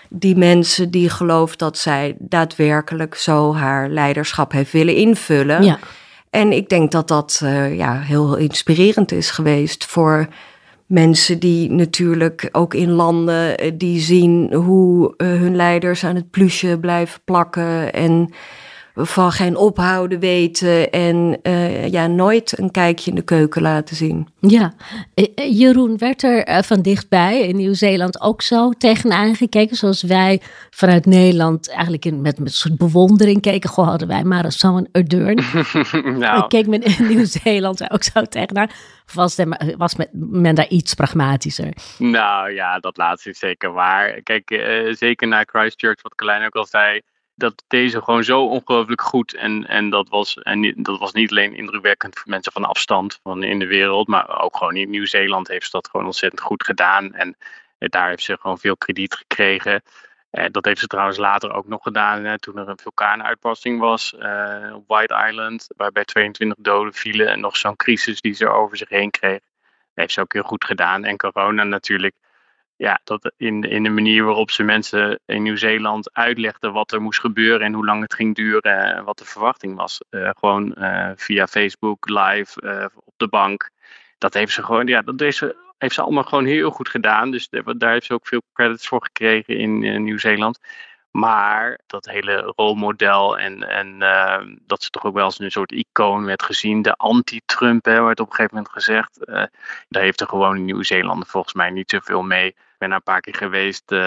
die 0.08 0.36
mensen 0.36 0.90
die 0.90 1.10
geloven 1.10 1.58
dat 1.58 1.78
zij 1.78 2.16
daadwerkelijk 2.18 3.14
zo 3.14 3.54
haar 3.54 3.88
leiderschap 3.88 4.52
heeft 4.52 4.72
willen 4.72 4.94
invullen. 4.94 5.62
Ja. 5.62 5.78
En 6.30 6.52
ik 6.52 6.68
denk 6.68 6.92
dat 6.92 7.08
dat 7.08 7.40
uh, 7.44 7.76
ja, 7.76 8.00
heel 8.00 8.36
inspirerend 8.36 9.12
is 9.12 9.30
geweest 9.30 9.84
voor 9.84 10.28
mensen 10.88 11.38
die 11.38 11.70
natuurlijk 11.70 12.48
ook 12.52 12.74
in 12.74 12.90
landen 12.90 13.58
eh, 13.58 13.72
die 13.74 14.00
zien 14.00 14.54
hoe 14.54 15.14
uh, 15.16 15.28
hun 15.28 15.56
leiders 15.56 16.04
aan 16.04 16.14
het 16.14 16.30
plusje 16.30 16.78
blijven 16.80 17.20
plakken 17.24 17.92
en 17.92 18.32
van 19.06 19.32
geen 19.32 19.56
ophouden 19.56 20.18
weten 20.18 20.90
en 20.90 21.38
uh, 21.42 21.88
ja, 21.88 22.06
nooit 22.06 22.58
een 22.58 22.70
kijkje 22.70 23.10
in 23.10 23.16
de 23.16 23.22
keuken 23.22 23.62
laten 23.62 23.96
zien. 23.96 24.28
Ja, 24.40 24.74
Jeroen, 25.34 25.98
werd 25.98 26.22
er 26.22 26.64
van 26.64 26.82
dichtbij 26.82 27.40
in 27.40 27.56
Nieuw-Zeeland 27.56 28.20
ook 28.20 28.42
zo 28.42 28.70
tegenaan 28.70 29.34
gekeken, 29.34 29.76
zoals 29.76 30.02
wij 30.02 30.40
vanuit 30.70 31.06
Nederland 31.06 31.70
eigenlijk 31.70 32.04
in, 32.04 32.20
met, 32.20 32.38
met 32.38 32.48
een 32.48 32.54
soort 32.54 32.78
bewondering 32.78 33.40
keken. 33.40 33.70
Goh, 33.70 33.88
hadden 33.88 34.08
wij 34.08 34.24
maar 34.24 34.52
zo'n 34.52 34.88
Ardern. 34.92 35.40
nou. 36.18 36.42
Ik 36.42 36.48
keek 36.48 36.66
men 36.66 36.82
in 36.82 37.06
Nieuw-Zeeland 37.06 37.90
ook 37.90 38.02
zo 38.02 38.22
tegenaan. 38.22 38.68
Of 39.06 39.14
was, 39.14 39.34
de, 39.34 39.74
was 39.78 39.94
men 40.12 40.54
daar 40.54 40.68
iets 40.68 40.94
pragmatischer? 40.94 41.72
Nou 41.98 42.52
ja, 42.52 42.78
dat 42.78 42.96
laatste 42.96 43.30
is 43.30 43.38
zeker 43.38 43.72
waar. 43.72 44.22
Kijk, 44.22 44.50
uh, 44.50 44.94
zeker 44.94 45.28
na 45.28 45.42
Christchurch, 45.46 46.02
wat 46.02 46.14
Klein 46.14 46.44
ook 46.46 46.54
al 46.54 46.66
zei 46.66 47.00
dat 47.38 47.64
deze 47.68 48.02
gewoon 48.02 48.24
zo 48.24 48.44
ongelooflijk 48.44 49.00
goed. 49.00 49.34
En, 49.34 49.66
en, 49.66 49.90
dat 49.90 50.08
was, 50.08 50.36
en 50.36 50.74
dat 50.82 50.98
was 50.98 51.12
niet 51.12 51.30
alleen 51.30 51.54
indrukwekkend 51.54 52.18
voor 52.18 52.30
mensen 52.30 52.52
van 52.52 52.64
afstand 52.64 53.20
van 53.22 53.42
in 53.42 53.58
de 53.58 53.66
wereld. 53.66 54.08
Maar 54.08 54.42
ook 54.42 54.56
gewoon 54.56 54.76
in 54.76 54.90
Nieuw-Zeeland 54.90 55.48
heeft 55.48 55.64
ze 55.64 55.70
dat 55.70 55.88
gewoon 55.88 56.06
ontzettend 56.06 56.42
goed 56.42 56.64
gedaan. 56.64 57.14
En 57.14 57.36
daar 57.78 58.08
heeft 58.08 58.22
ze 58.22 58.38
gewoon 58.40 58.58
veel 58.58 58.76
krediet 58.76 59.14
gekregen. 59.14 59.82
Eh, 60.30 60.46
dat 60.50 60.64
heeft 60.64 60.80
ze 60.80 60.86
trouwens 60.86 61.18
later 61.18 61.52
ook 61.52 61.66
nog 61.66 61.82
gedaan 61.82 62.24
hè, 62.24 62.38
toen 62.38 62.58
er 62.58 62.68
een 62.68 62.78
vulkaanuitbarsting 62.78 63.80
was 63.80 64.14
uh, 64.18 64.74
op 64.74 64.84
White 64.86 65.24
Island. 65.28 65.66
Waarbij 65.76 66.04
22 66.04 66.58
doden 66.60 66.94
vielen 66.94 67.28
en 67.28 67.40
nog 67.40 67.56
zo'n 67.56 67.76
crisis 67.76 68.20
die 68.20 68.32
ze 68.32 68.48
over 68.48 68.76
zich 68.76 68.88
heen 68.88 69.10
kreeg. 69.10 69.40
Dat 69.40 69.94
heeft 69.94 70.12
ze 70.12 70.20
ook 70.20 70.32
heel 70.32 70.42
goed 70.42 70.64
gedaan. 70.64 71.04
En 71.04 71.16
corona 71.16 71.62
natuurlijk 71.62 72.14
ja, 72.78 73.00
dat 73.04 73.32
in, 73.36 73.62
in 73.62 73.82
de 73.82 73.88
manier 73.88 74.24
waarop 74.24 74.50
ze 74.50 74.62
mensen 74.62 75.20
in 75.26 75.42
Nieuw-Zeeland 75.42 76.12
uitlegden 76.12 76.72
wat 76.72 76.92
er 76.92 77.02
moest 77.02 77.20
gebeuren 77.20 77.66
en 77.66 77.72
hoe 77.72 77.84
lang 77.84 78.02
het 78.02 78.14
ging 78.14 78.34
duren 78.34 78.94
en 78.94 79.04
wat 79.04 79.18
de 79.18 79.24
verwachting 79.24 79.76
was. 79.76 80.00
Uh, 80.10 80.30
gewoon 80.38 80.74
uh, 80.78 81.10
via 81.16 81.46
Facebook, 81.46 82.08
live, 82.08 82.62
uh, 82.62 82.86
op 83.04 83.14
de 83.16 83.28
bank. 83.28 83.70
Dat 84.18 84.34
heeft 84.34 84.52
ze 84.52 84.62
gewoon, 84.62 84.86
ja, 84.86 85.02
dat 85.02 85.20
heeft 85.20 85.36
ze, 85.36 85.56
heeft 85.78 85.94
ze 85.94 86.02
allemaal 86.02 86.22
gewoon 86.22 86.44
heel 86.44 86.70
goed 86.70 86.88
gedaan. 86.88 87.30
Dus 87.30 87.48
daar 87.76 87.92
heeft 87.92 88.06
ze 88.06 88.12
ook 88.12 88.26
veel 88.26 88.42
credits 88.52 88.88
voor 88.88 89.02
gekregen 89.02 89.56
in 89.56 90.04
Nieuw-Zeeland. 90.04 90.58
Maar 91.10 91.80
dat 91.86 92.06
hele 92.06 92.52
rolmodel 92.56 93.38
en, 93.38 93.68
en 93.68 93.98
dat 94.66 94.82
ze 94.82 94.90
toch 94.90 95.04
ook 95.04 95.14
wel 95.14 95.24
als 95.24 95.38
een 95.38 95.50
soort 95.50 95.72
icoon 95.72 96.24
werd 96.24 96.42
gezien. 96.42 96.82
De 96.82 96.94
anti-Trump, 96.94 97.84
werd 97.84 98.20
op 98.20 98.26
een 98.26 98.34
gegeven 98.34 98.56
moment 98.56 98.72
gezegd. 98.72 99.18
Daar 99.88 100.02
heeft 100.02 100.20
er 100.20 100.28
gewoon 100.28 100.56
in 100.56 100.64
Nieuw-Zeeland 100.64 101.28
volgens 101.28 101.54
mij 101.54 101.70
niet 101.70 101.90
zoveel 101.90 102.22
mee 102.22 102.54
ben 102.78 102.88
daar 102.88 102.98
een 102.98 103.12
paar 103.12 103.20
keer 103.20 103.34
geweest 103.34 103.92
uh, 103.92 103.98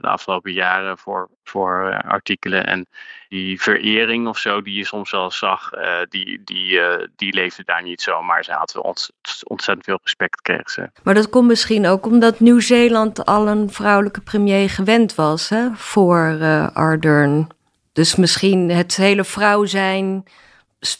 de 0.00 0.08
afgelopen 0.08 0.52
jaren 0.52 0.98
voor, 0.98 1.28
voor 1.44 1.88
uh, 1.90 2.10
artikelen. 2.10 2.66
En 2.66 2.86
die 3.28 3.60
verering 3.60 4.28
of 4.28 4.38
zo, 4.38 4.62
die 4.62 4.74
je 4.74 4.84
soms 4.84 5.10
wel 5.10 5.30
zag, 5.30 5.74
uh, 5.74 5.96
die, 6.08 6.40
die, 6.44 6.80
die 7.16 7.34
leefde 7.34 7.64
daar 7.64 7.82
niet 7.82 8.02
zo. 8.02 8.22
Maar 8.22 8.44
ze 8.44 8.52
had 8.52 8.76
ont, 8.76 9.10
ontzettend 9.44 9.84
veel 9.86 9.98
respect, 10.02 10.40
kreeg 10.40 10.70
ze. 10.70 10.90
Maar 11.02 11.14
dat 11.14 11.28
komt 11.30 11.46
misschien 11.46 11.86
ook 11.86 12.06
omdat 12.06 12.40
Nieuw-Zeeland 12.40 13.24
al 13.24 13.48
een 13.48 13.70
vrouwelijke 13.70 14.20
premier 14.20 14.70
gewend 14.70 15.14
was 15.14 15.48
hè, 15.48 15.68
voor 15.74 16.38
Ardern. 16.72 17.48
Dus 17.92 18.16
misschien 18.16 18.70
het 18.70 18.96
hele 18.96 19.24
vrouw 19.24 19.64
zijn 19.64 20.24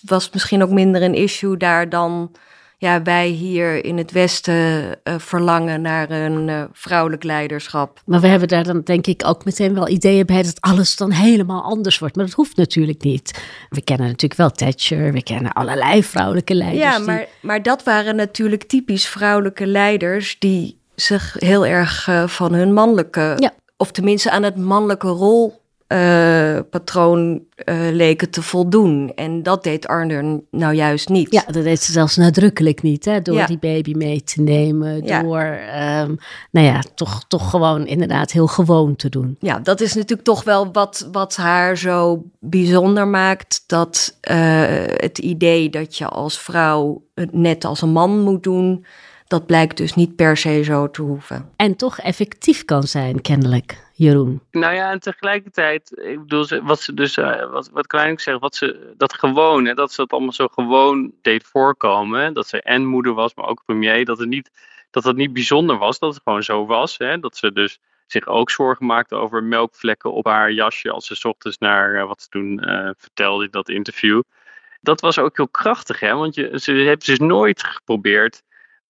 was 0.01 0.31
misschien 0.31 0.63
ook 0.63 0.71
minder 0.71 1.03
een 1.03 1.15
issue 1.15 1.57
daar 1.57 1.89
dan 1.89 2.33
ja, 2.81 3.03
wij 3.03 3.29
hier 3.29 3.85
in 3.85 3.99
het 3.99 4.13
Westen 4.13 4.85
uh, 5.05 5.15
verlangen 5.19 5.81
naar 5.81 6.11
een 6.11 6.49
uh, 6.49 6.65
vrouwelijk 6.73 7.25
leiderschap. 7.25 8.01
Maar 8.07 8.21
we 8.21 8.27
hebben 8.27 8.49
daar 8.49 8.65
dan 8.65 8.81
denk 8.81 9.07
ik 9.07 9.23
ook 9.27 9.45
meteen 9.45 9.75
wel 9.75 9.89
ideeën 9.89 10.27
bij 10.27 10.43
dat 10.43 10.61
alles 10.61 10.97
dan 10.97 11.11
helemaal 11.11 11.63
anders 11.63 11.99
wordt. 11.99 12.17
Maar 12.17 12.25
dat 12.25 12.35
hoeft 12.35 12.57
natuurlijk 12.57 13.03
niet. 13.03 13.43
We 13.69 13.83
kennen 13.83 14.07
natuurlijk 14.07 14.41
wel 14.41 14.51
Thatcher, 14.51 15.13
we 15.13 15.23
kennen 15.23 15.53
allerlei 15.53 16.05
vrouwelijke 16.05 16.55
leiders. 16.55 16.83
Ja, 16.83 16.99
maar, 16.99 17.27
maar 17.43 17.63
dat 17.63 17.83
waren 17.83 18.17
natuurlijk 18.17 18.65
typisch 18.65 19.07
vrouwelijke 19.07 19.67
leiders 19.67 20.37
die 20.39 20.79
zich 20.95 21.37
heel 21.39 21.67
erg 21.67 22.07
uh, 22.07 22.27
van 22.27 22.53
hun 22.53 22.73
mannelijke, 22.73 23.37
ja. 23.39 23.53
of 23.77 23.91
tenminste 23.91 24.31
aan 24.31 24.43
het 24.43 24.57
mannelijke 24.57 25.09
rol 25.09 25.60
patroon 26.71 27.43
leken 27.91 28.31
te 28.31 28.43
voldoen. 28.43 29.13
En 29.15 29.43
dat 29.43 29.65
deed 29.65 29.87
Arne 29.87 30.43
nou 30.51 30.75
juist 30.75 31.09
niet. 31.09 31.33
Ja, 31.33 31.45
dat 31.47 31.65
deed 31.65 31.81
ze 31.81 31.93
zelfs 31.93 32.17
nadrukkelijk 32.17 32.83
niet, 32.83 33.05
hè? 33.05 33.23
door 33.23 33.47
die 33.47 33.59
baby 33.59 33.93
mee 33.93 34.23
te 34.23 34.43
nemen. 34.43 35.07
Door, 35.07 35.41
ehm, 35.73 36.15
nou 36.51 36.67
ja, 36.67 36.83
toch, 36.95 37.25
toch 37.29 37.51
gewoon 37.51 37.87
inderdaad 37.87 38.33
heel 38.33 38.47
gewoon 38.47 38.97
te 38.97 39.09
doen. 39.09 39.37
Ja, 39.41 39.59
dat 39.59 39.81
is 39.81 39.95
natuurlijk 39.95 40.29
toch 40.29 40.45
wel 40.45 40.73
wat, 40.73 41.09
wat 41.13 41.37
haar 41.37 41.77
zo 41.77 42.23
bijzonder 42.39 43.09
maakt. 43.09 43.65
Dat 43.67 44.17
het 44.97 45.19
idee 45.19 45.71
dat 45.71 45.97
je 45.97 46.09
als 46.09 46.39
vrouw 46.39 47.03
het 47.15 47.33
net 47.33 47.65
als 47.65 47.83
een 47.83 47.93
man 47.93 48.21
moet 48.21 48.43
doen 48.43 48.85
dat 49.31 49.47
blijkt 49.47 49.77
dus 49.77 49.95
niet 49.95 50.17
per 50.17 50.37
se 50.37 50.63
zo 50.63 50.91
te 50.91 51.03
hoeven. 51.03 51.49
En 51.57 51.77
toch 51.77 51.99
effectief 51.99 52.65
kan 52.65 52.83
zijn, 52.83 53.21
kennelijk. 53.21 53.90
Jeroen. 54.01 54.41
Nou 54.51 54.75
ja, 54.75 54.91
en 54.91 55.01
tegelijkertijd, 55.01 55.99
ik 55.99 56.21
bedoel, 56.21 56.63
wat 56.63 56.81
ze 56.81 56.95
dus, 56.95 57.17
uh, 57.17 57.51
wat, 57.51 57.71
wat 57.73 57.87
Klein 57.87 58.19
zegt, 58.19 58.39
wat 58.39 58.55
ze, 58.55 58.95
dat 58.97 59.15
gewoon, 59.15 59.65
hè, 59.65 59.75
dat 59.75 59.93
ze 59.93 60.01
dat 60.01 60.13
allemaal 60.13 60.33
zo 60.33 60.49
gewoon 60.49 61.13
deed 61.23 61.45
voorkomen, 61.45 62.35
dat 62.35 62.47
ze 62.47 62.63
en 62.63 62.87
moeder 62.87 63.15
was, 63.15 63.35
maar 63.35 63.47
ook 63.47 63.65
premier, 63.65 64.05
dat 64.05 64.19
het 64.19 64.29
niet, 64.29 64.51
dat 64.91 65.05
het 65.05 65.17
niet 65.17 65.33
bijzonder 65.33 65.79
was, 65.79 65.99
dat 65.99 66.15
het 66.15 66.23
gewoon 66.23 66.43
zo 66.43 66.67
was, 66.67 66.99
hè, 66.99 67.19
dat 67.19 67.37
ze 67.37 67.53
dus 67.53 67.79
zich 68.07 68.27
ook 68.27 68.51
zorgen 68.51 68.87
maakte 68.87 69.15
over 69.15 69.43
melkvlekken 69.43 70.13
op 70.13 70.27
haar 70.27 70.53
jasje 70.53 70.91
als 70.91 71.07
ze 71.07 71.29
ochtends 71.29 71.59
naar, 71.59 71.95
uh, 71.95 72.07
wat 72.07 72.23
ze 72.23 72.29
toen 72.29 72.69
uh, 72.69 72.91
vertelde 72.97 73.45
in 73.45 73.51
dat 73.51 73.69
interview. 73.69 74.23
Dat 74.81 75.01
was 75.01 75.19
ook 75.19 75.37
heel 75.37 75.49
krachtig, 75.49 76.01
hè, 76.01 76.15
want 76.15 76.35
je, 76.35 76.51
ze 76.55 76.73
heeft 76.73 77.07
dus 77.07 77.19
nooit 77.19 77.63
geprobeerd 77.63 78.43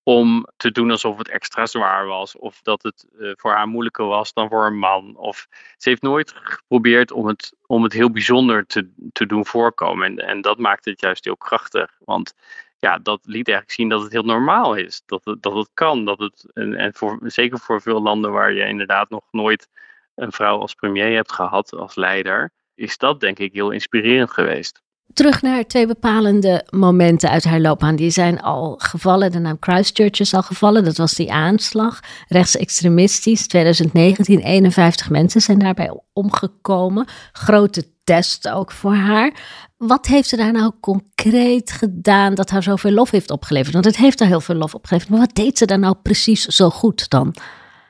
om 0.03 0.47
te 0.57 0.71
doen 0.71 0.91
alsof 0.91 1.19
het 1.19 1.29
extra 1.29 1.67
zwaar 1.67 2.07
was. 2.07 2.37
Of 2.37 2.61
dat 2.63 2.83
het 2.83 3.07
uh, 3.19 3.33
voor 3.37 3.53
haar 3.53 3.69
moeilijker 3.69 4.07
was 4.07 4.33
dan 4.33 4.49
voor 4.49 4.67
een 4.67 4.79
man. 4.79 5.17
Of 5.17 5.47
ze 5.77 5.89
heeft 5.89 6.03
nooit 6.03 6.33
geprobeerd 6.37 7.13
om 7.13 7.27
het, 7.27 7.55
om 7.67 7.83
het 7.83 7.93
heel 7.93 8.11
bijzonder 8.11 8.67
te, 8.67 8.91
te 9.13 9.27
doen 9.27 9.47
voorkomen. 9.47 10.07
En, 10.07 10.29
en 10.29 10.41
dat 10.41 10.59
maakte 10.59 10.91
het 10.91 11.01
juist 11.01 11.25
heel 11.25 11.37
krachtig. 11.37 11.99
Want 12.05 12.35
ja, 12.79 12.99
dat 12.99 13.21
liet 13.23 13.49
eigenlijk 13.49 13.71
zien 13.71 13.89
dat 13.89 14.03
het 14.03 14.13
heel 14.13 14.23
normaal 14.23 14.75
is. 14.75 15.03
Dat 15.07 15.25
het, 15.25 15.43
dat 15.43 15.55
het 15.55 15.71
kan. 15.75 16.05
Dat 16.05 16.19
het, 16.19 16.51
en 16.53 16.75
en 16.75 16.95
voor, 16.95 17.19
zeker 17.23 17.59
voor 17.59 17.83
veel 17.83 18.03
landen 18.03 18.33
waar 18.33 18.53
je 18.53 18.67
inderdaad 18.67 19.11
nog 19.11 19.25
nooit 19.31 19.69
een 20.15 20.33
vrouw 20.33 20.59
als 20.59 20.75
premier 20.75 21.15
hebt 21.15 21.33
gehad, 21.33 21.73
als 21.73 21.95
leider, 21.95 22.53
is 22.75 22.99
dat 22.99 23.21
denk 23.21 23.39
ik 23.39 23.53
heel 23.53 23.71
inspirerend 23.71 24.31
geweest. 24.31 24.83
Terug 25.15 25.43
naar 25.43 25.67
twee 25.67 25.87
bepalende 25.87 26.67
momenten 26.71 27.31
uit 27.31 27.45
haar 27.45 27.61
loopbaan. 27.61 27.97
Die 27.97 28.11
zijn 28.11 28.41
al 28.41 28.75
gevallen. 28.79 29.33
De 29.33 29.39
naam 29.39 29.57
Christchurch 29.61 30.21
is 30.21 30.35
al 30.35 30.43
gevallen. 30.43 30.85
Dat 30.85 30.97
was 30.97 31.15
die 31.15 31.33
aanslag. 31.33 32.01
Rechtsextremistisch. 32.29 33.47
2019. 33.47 34.39
51 34.41 35.11
mensen 35.11 35.41
zijn 35.41 35.59
daarbij 35.59 36.01
omgekomen. 36.13 37.07
Grote 37.33 37.85
test 38.05 38.49
ook 38.49 38.73
voor 38.73 38.95
haar. 38.95 39.33
Wat 39.77 40.07
heeft 40.07 40.29
ze 40.29 40.37
daar 40.37 40.53
nou 40.53 40.73
concreet 40.81 41.73
gedaan 41.73 42.35
dat 42.35 42.51
haar 42.51 42.63
zoveel 42.63 42.93
lof 42.93 43.11
heeft 43.11 43.31
opgeleverd? 43.31 43.73
Want 43.73 43.85
het 43.85 43.97
heeft 43.97 44.19
haar 44.19 44.29
heel 44.29 44.41
veel 44.41 44.55
lof 44.55 44.75
opgeleverd. 44.75 45.11
Maar 45.11 45.21
wat 45.21 45.35
deed 45.35 45.59
ze 45.59 45.67
daar 45.67 45.79
nou 45.79 45.95
precies 46.03 46.45
zo 46.45 46.71
goed 46.71 47.09
dan? 47.09 47.35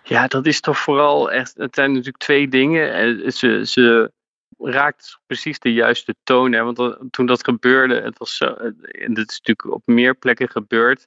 Ja, 0.03 0.27
dat 0.27 0.47
is 0.47 0.61
toch 0.61 0.79
vooral 0.79 1.31
echt. 1.31 1.55
Het 1.57 1.75
zijn 1.75 1.91
natuurlijk 1.91 2.19
twee 2.19 2.49
dingen. 2.49 2.95
Eh, 2.95 3.31
ze, 3.31 3.63
ze 3.67 4.13
raakt 4.61 5.19
precies 5.27 5.59
de 5.59 5.73
juiste 5.73 6.15
toon. 6.25 6.53
Hè? 6.53 6.63
Want 6.63 6.99
toen 7.11 7.27
dat 7.27 7.45
gebeurde, 7.45 8.01
het 8.01 8.19
was 8.19 8.37
zo, 8.37 8.47
en 8.47 9.15
dit 9.15 9.31
is 9.31 9.41
natuurlijk 9.43 9.75
op 9.75 9.83
meer 9.85 10.15
plekken 10.15 10.49
gebeurd. 10.49 11.07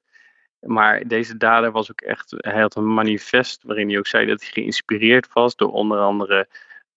Maar 0.60 1.08
deze 1.08 1.38
dader 1.38 1.72
was 1.72 1.92
ook 1.92 2.02
echt, 2.02 2.34
hij 2.38 2.62
had 2.62 2.76
een 2.76 2.94
manifest 2.94 3.64
waarin 3.64 3.88
hij 3.90 3.98
ook 3.98 4.08
zei 4.08 4.26
dat 4.26 4.42
hij 4.42 4.50
geïnspireerd 4.52 5.34
was 5.34 5.56
door 5.56 5.72
onder 5.72 6.00
andere 6.00 6.48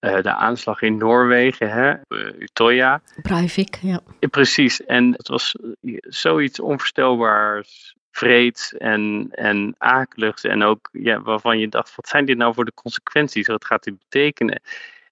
uh, 0.00 0.22
de 0.22 0.32
aanslag 0.32 0.82
in 0.82 0.96
Noorwegen, 0.96 1.70
hè, 1.70 1.94
uh, 2.08 2.40
Utoya. 2.40 3.02
Breivik, 3.22 3.78
ja. 3.82 4.00
ja. 4.20 4.28
Precies, 4.28 4.84
en 4.84 5.12
het 5.12 5.28
was 5.28 5.56
zoiets 6.00 6.60
onvoorstelbaars, 6.60 7.96
vreeds 8.10 8.74
en, 8.74 9.28
en 9.30 9.74
akeligs. 9.78 10.44
En 10.44 10.62
ook 10.62 10.88
ja, 10.92 11.20
waarvan 11.20 11.58
je 11.58 11.68
dacht, 11.68 11.96
wat 11.96 12.08
zijn 12.08 12.24
dit 12.24 12.36
nou 12.36 12.54
voor 12.54 12.64
de 12.64 12.74
consequenties? 12.74 13.46
Wat 13.46 13.64
gaat 13.64 13.84
dit 13.84 13.98
betekenen? 13.98 14.60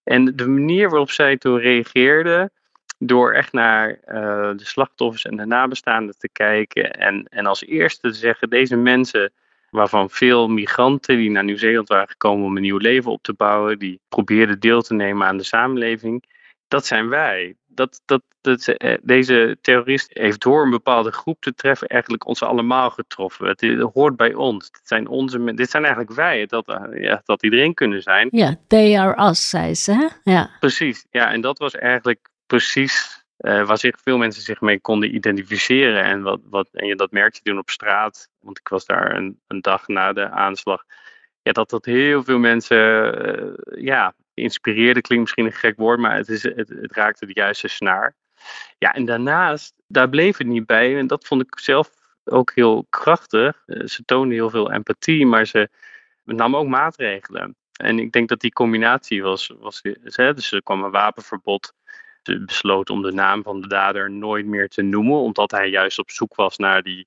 En 0.05 0.37
de 0.37 0.49
manier 0.49 0.89
waarop 0.89 1.11
zij 1.11 1.37
toen 1.37 1.59
reageerde, 1.59 2.51
door 2.99 3.33
echt 3.33 3.53
naar 3.53 3.89
uh, 3.91 3.97
de 4.57 4.65
slachtoffers 4.65 5.25
en 5.25 5.37
de 5.37 5.47
nabestaanden 5.47 6.19
te 6.19 6.29
kijken 6.33 6.93
en, 6.93 7.27
en 7.29 7.47
als 7.47 7.65
eerste 7.65 8.09
te 8.09 8.17
zeggen, 8.17 8.51
deze 8.51 8.77
mensen, 8.77 9.33
waarvan 9.71 10.11
veel 10.11 10.49
migranten 10.49 11.17
die 11.17 11.31
naar 11.31 11.45
Nieuw-Zeeland 11.45 11.89
waren 11.89 12.09
gekomen 12.09 12.47
om 12.47 12.57
een 12.57 12.63
nieuw 12.63 12.79
leven 12.79 13.11
op 13.11 13.23
te 13.23 13.33
bouwen, 13.33 13.79
die 13.79 14.01
probeerden 14.09 14.61
deel 14.61 14.83
te 14.83 14.95
nemen 14.95 15.27
aan 15.27 15.37
de 15.37 15.45
samenleving, 15.45 16.25
dat 16.69 16.87
zijn 16.87 17.09
wij. 17.09 17.57
Dat, 17.75 18.03
dat, 18.05 18.23
dat, 18.41 18.69
eh, 18.69 18.99
deze 19.03 19.59
terrorist 19.61 20.11
heeft 20.13 20.41
door 20.41 20.63
een 20.65 20.71
bepaalde 20.71 21.13
groep 21.13 21.41
te 21.41 21.55
treffen 21.55 21.89
eigenlijk 21.89 22.27
ons 22.27 22.43
allemaal 22.43 22.91
getroffen. 22.91 23.47
Het, 23.47 23.61
het 23.61 23.91
hoort 23.93 24.17
bij 24.17 24.35
ons. 24.35 24.71
Dit 24.71 24.81
zijn, 24.85 25.07
onze, 25.07 25.55
dit 25.55 25.71
zijn 25.71 25.85
eigenlijk 25.85 26.15
wij. 26.15 26.47
Dat, 26.47 26.69
eh, 26.69 27.03
ja, 27.03 27.23
dat 27.25 27.43
iedereen 27.43 27.75
kunnen 27.75 28.03
zijn. 28.03 28.29
Ja, 28.31 28.57
they 28.67 28.99
are 28.99 29.29
us, 29.29 29.49
zei 29.49 29.75
ze. 29.75 30.11
Ja. 30.25 30.51
Precies. 30.61 31.07
Ja, 31.11 31.33
en 31.33 31.41
dat 31.41 31.59
was 31.59 31.75
eigenlijk 31.75 32.29
precies 32.47 33.25
uh, 33.39 33.67
waar 33.67 33.79
zich 33.79 34.01
veel 34.03 34.19
mensen 34.19 34.43
zich 34.43 34.61
mee 34.61 34.81
konden 34.81 35.15
identificeren. 35.15 36.05
En, 36.05 36.23
wat, 36.23 36.41
wat, 36.51 36.69
en 36.73 36.97
dat 36.97 37.11
merkte 37.11 37.41
je 37.43 37.51
toen 37.51 37.59
op 37.59 37.71
straat. 37.71 38.29
Want 38.41 38.59
ik 38.59 38.69
was 38.69 38.85
daar 38.85 39.17
een, 39.17 39.41
een 39.47 39.61
dag 39.61 39.89
na 39.89 40.13
de 40.13 40.31
aanslag. 40.31 40.85
Ja, 41.43 41.53
dat 41.53 41.71
dat 41.71 41.85
heel 41.85 42.25
veel 42.25 42.39
mensen 42.39 42.77
uh, 43.29 43.85
ja, 43.85 44.15
inspireerde 44.35 45.01
klinkt 45.01 45.25
misschien 45.25 45.47
een 45.47 45.61
gek 45.61 45.77
woord, 45.77 45.99
maar 45.99 46.17
het, 46.17 46.29
is, 46.29 46.43
het, 46.43 46.73
raakte 46.81 47.27
de 47.27 47.35
juiste 47.35 47.69
snaar. 47.69 48.17
Ja, 48.79 48.95
en 48.95 49.05
daarnaast, 49.05 49.75
daar 49.87 50.09
bleef 50.09 50.37
het 50.37 50.47
niet 50.47 50.67
bij. 50.67 50.99
En 50.99 51.07
dat 51.07 51.27
vond 51.27 51.43
ik 51.43 51.59
zelf 51.59 51.91
ook 52.25 52.53
heel 52.55 52.87
krachtig. 52.91 53.63
Eh, 53.67 53.87
ze 53.87 54.05
toonde 54.05 54.35
heel 54.35 54.51
veel 54.51 54.73
empathie, 54.73 55.27
maar 55.27 55.47
ze 55.47 55.69
nam 56.25 56.57
ook 56.57 56.69
maatregelen. 56.69 57.57
En 57.73 57.99
ik 57.99 58.13
denk 58.13 58.29
dat 58.29 58.41
die 58.41 58.53
combinatie 58.53 59.23
was. 59.23 59.53
was 59.59 59.83
dus 60.15 60.53
er 60.53 60.63
kwam 60.63 60.83
een 60.83 60.91
wapenverbod. 60.91 61.75
Ze 62.23 62.45
besloot 62.45 62.91
om 62.91 63.03
de 63.03 63.13
naam 63.13 63.43
van 63.43 63.61
de 63.61 63.69
dader 63.69 64.11
nooit 64.11 64.47
meer 64.47 64.69
te 64.69 64.83
noemen, 64.83 65.19
omdat 65.19 65.51
hij 65.51 65.69
juist 65.69 65.99
op 65.99 66.11
zoek 66.11 66.35
was 66.35 66.57
naar 66.57 66.83
die 66.83 67.07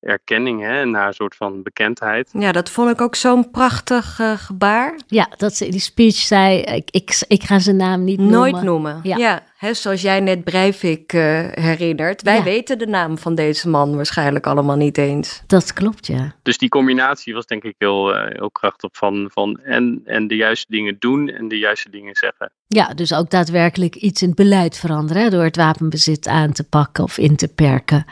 erkenning 0.00 0.62
hè, 0.62 0.84
naar 0.84 1.06
een 1.06 1.14
soort 1.14 1.36
van 1.36 1.62
bekendheid. 1.62 2.30
Ja, 2.32 2.52
dat 2.52 2.70
vond 2.70 2.90
ik 2.90 3.00
ook 3.00 3.14
zo'n 3.14 3.50
prachtig 3.50 4.18
uh, 4.20 4.32
gebaar. 4.36 5.00
Ja, 5.06 5.28
dat 5.36 5.54
ze 5.54 5.64
in 5.64 5.70
die 5.70 5.80
speech 5.80 6.14
zei, 6.14 6.60
ik, 6.60 6.90
ik, 6.90 7.24
ik 7.28 7.42
ga 7.42 7.58
zijn 7.58 7.76
naam 7.76 8.04
niet 8.04 8.18
noemen. 8.18 8.38
Nooit 8.38 8.62
noemen, 8.62 9.00
ja. 9.02 9.16
ja 9.16 9.42
hè, 9.56 9.74
zoals 9.74 10.02
jij 10.02 10.20
net 10.20 10.44
Breivik 10.44 11.12
uh, 11.12 11.22
herinnert. 11.50 12.22
Wij 12.22 12.36
Ja. 12.36 12.42
weten 12.42 12.78
de 12.78 12.86
naam 12.86 13.18
van 13.18 13.34
deze 13.34 13.68
man 13.68 13.96
waarschijnlijk 13.96 14.46
allemaal 14.46 14.76
niet 14.76 14.98
eens. 14.98 15.42
Dat 15.46 15.72
klopt, 15.72 16.06
ja. 16.06 16.34
Dus 16.42 16.58
die 16.58 16.68
combinatie 16.68 17.34
was 17.34 17.46
denk 17.46 17.62
ik 17.62 17.74
heel, 17.78 18.14
eh, 18.14 18.36
heel 18.38 18.50
krachtig 18.50 18.90
van, 18.92 19.30
van 19.32 19.60
en, 19.64 20.00
en 20.04 20.28
de 20.28 20.36
juiste 20.36 20.66
dingen 20.68 20.96
doen 20.98 21.28
en 21.28 21.48
de 21.48 21.58
juiste 21.58 21.90
dingen 21.90 22.14
zeggen. 22.16 22.50
Ja, 22.68 22.94
dus 22.94 23.12
ook 23.14 23.30
daadwerkelijk 23.30 23.94
iets 23.94 24.22
in 24.22 24.28
het 24.28 24.36
beleid 24.36 24.76
veranderen 24.78 25.22
hè, 25.22 25.30
door 25.30 25.42
het 25.44 25.56
wapenbezit 25.56 26.26
aan 26.26 26.52
te 26.52 26.64
pakken 26.68 27.04
of 27.04 27.18
in 27.18 27.36
te 27.36 27.48
perken. 27.48 28.04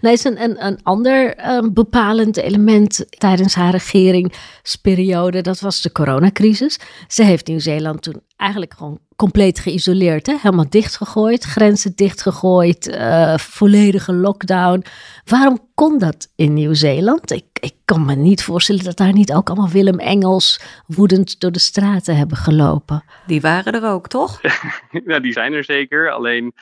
Nou 0.00 0.14
is 0.14 0.24
een, 0.24 0.42
een, 0.42 0.64
een 0.66 0.78
ander 0.82 1.34
eh, 1.34 1.58
bepalend 1.72 2.36
element 2.36 3.06
tijdens 3.18 3.54
haar 3.54 3.70
regeringsperiode, 3.70 5.40
dat 5.40 5.60
was 5.60 5.82
de 5.82 5.92
coronacrisis. 5.92 6.78
Ze 7.08 7.24
heeft 7.24 7.46
Nieuw-Zeeland 7.46 8.02
toen 8.02 8.20
eigenlijk 8.40 8.74
gewoon 8.74 8.98
compleet 9.16 9.58
geïsoleerd, 9.58 10.26
hè? 10.26 10.36
helemaal 10.40 10.68
dichtgegooid, 10.68 11.44
grenzen 11.44 11.96
dichtgegooid, 11.96 12.88
eh, 12.88 13.36
volledige 13.36 14.12
lockdown. 14.12 14.84
Waarom 15.24 15.58
kon 15.74 15.98
dat 15.98 16.32
in 16.36 16.52
Nieuw-Zeeland? 16.52 17.30
Ik, 17.30 17.44
ik 17.60 17.74
kan 17.84 18.04
me 18.04 18.14
niet 18.14 18.44
voorstellen 18.44 18.84
dat 18.84 18.96
daar 18.96 19.12
niet 19.12 19.32
ook 19.32 19.48
allemaal 19.48 19.68
Willem 19.68 19.98
Engels 19.98 20.60
woedend 20.86 21.40
door 21.40 21.52
de 21.52 21.58
straten 21.58 22.16
hebben 22.16 22.36
gelopen. 22.36 23.04
Die 23.26 23.40
waren 23.40 23.72
er 23.72 23.90
ook, 23.90 24.08
toch? 24.08 24.40
ja, 25.10 25.18
die 25.18 25.32
zijn 25.32 25.52
er 25.52 25.64
zeker. 25.64 26.10
Alleen 26.10 26.54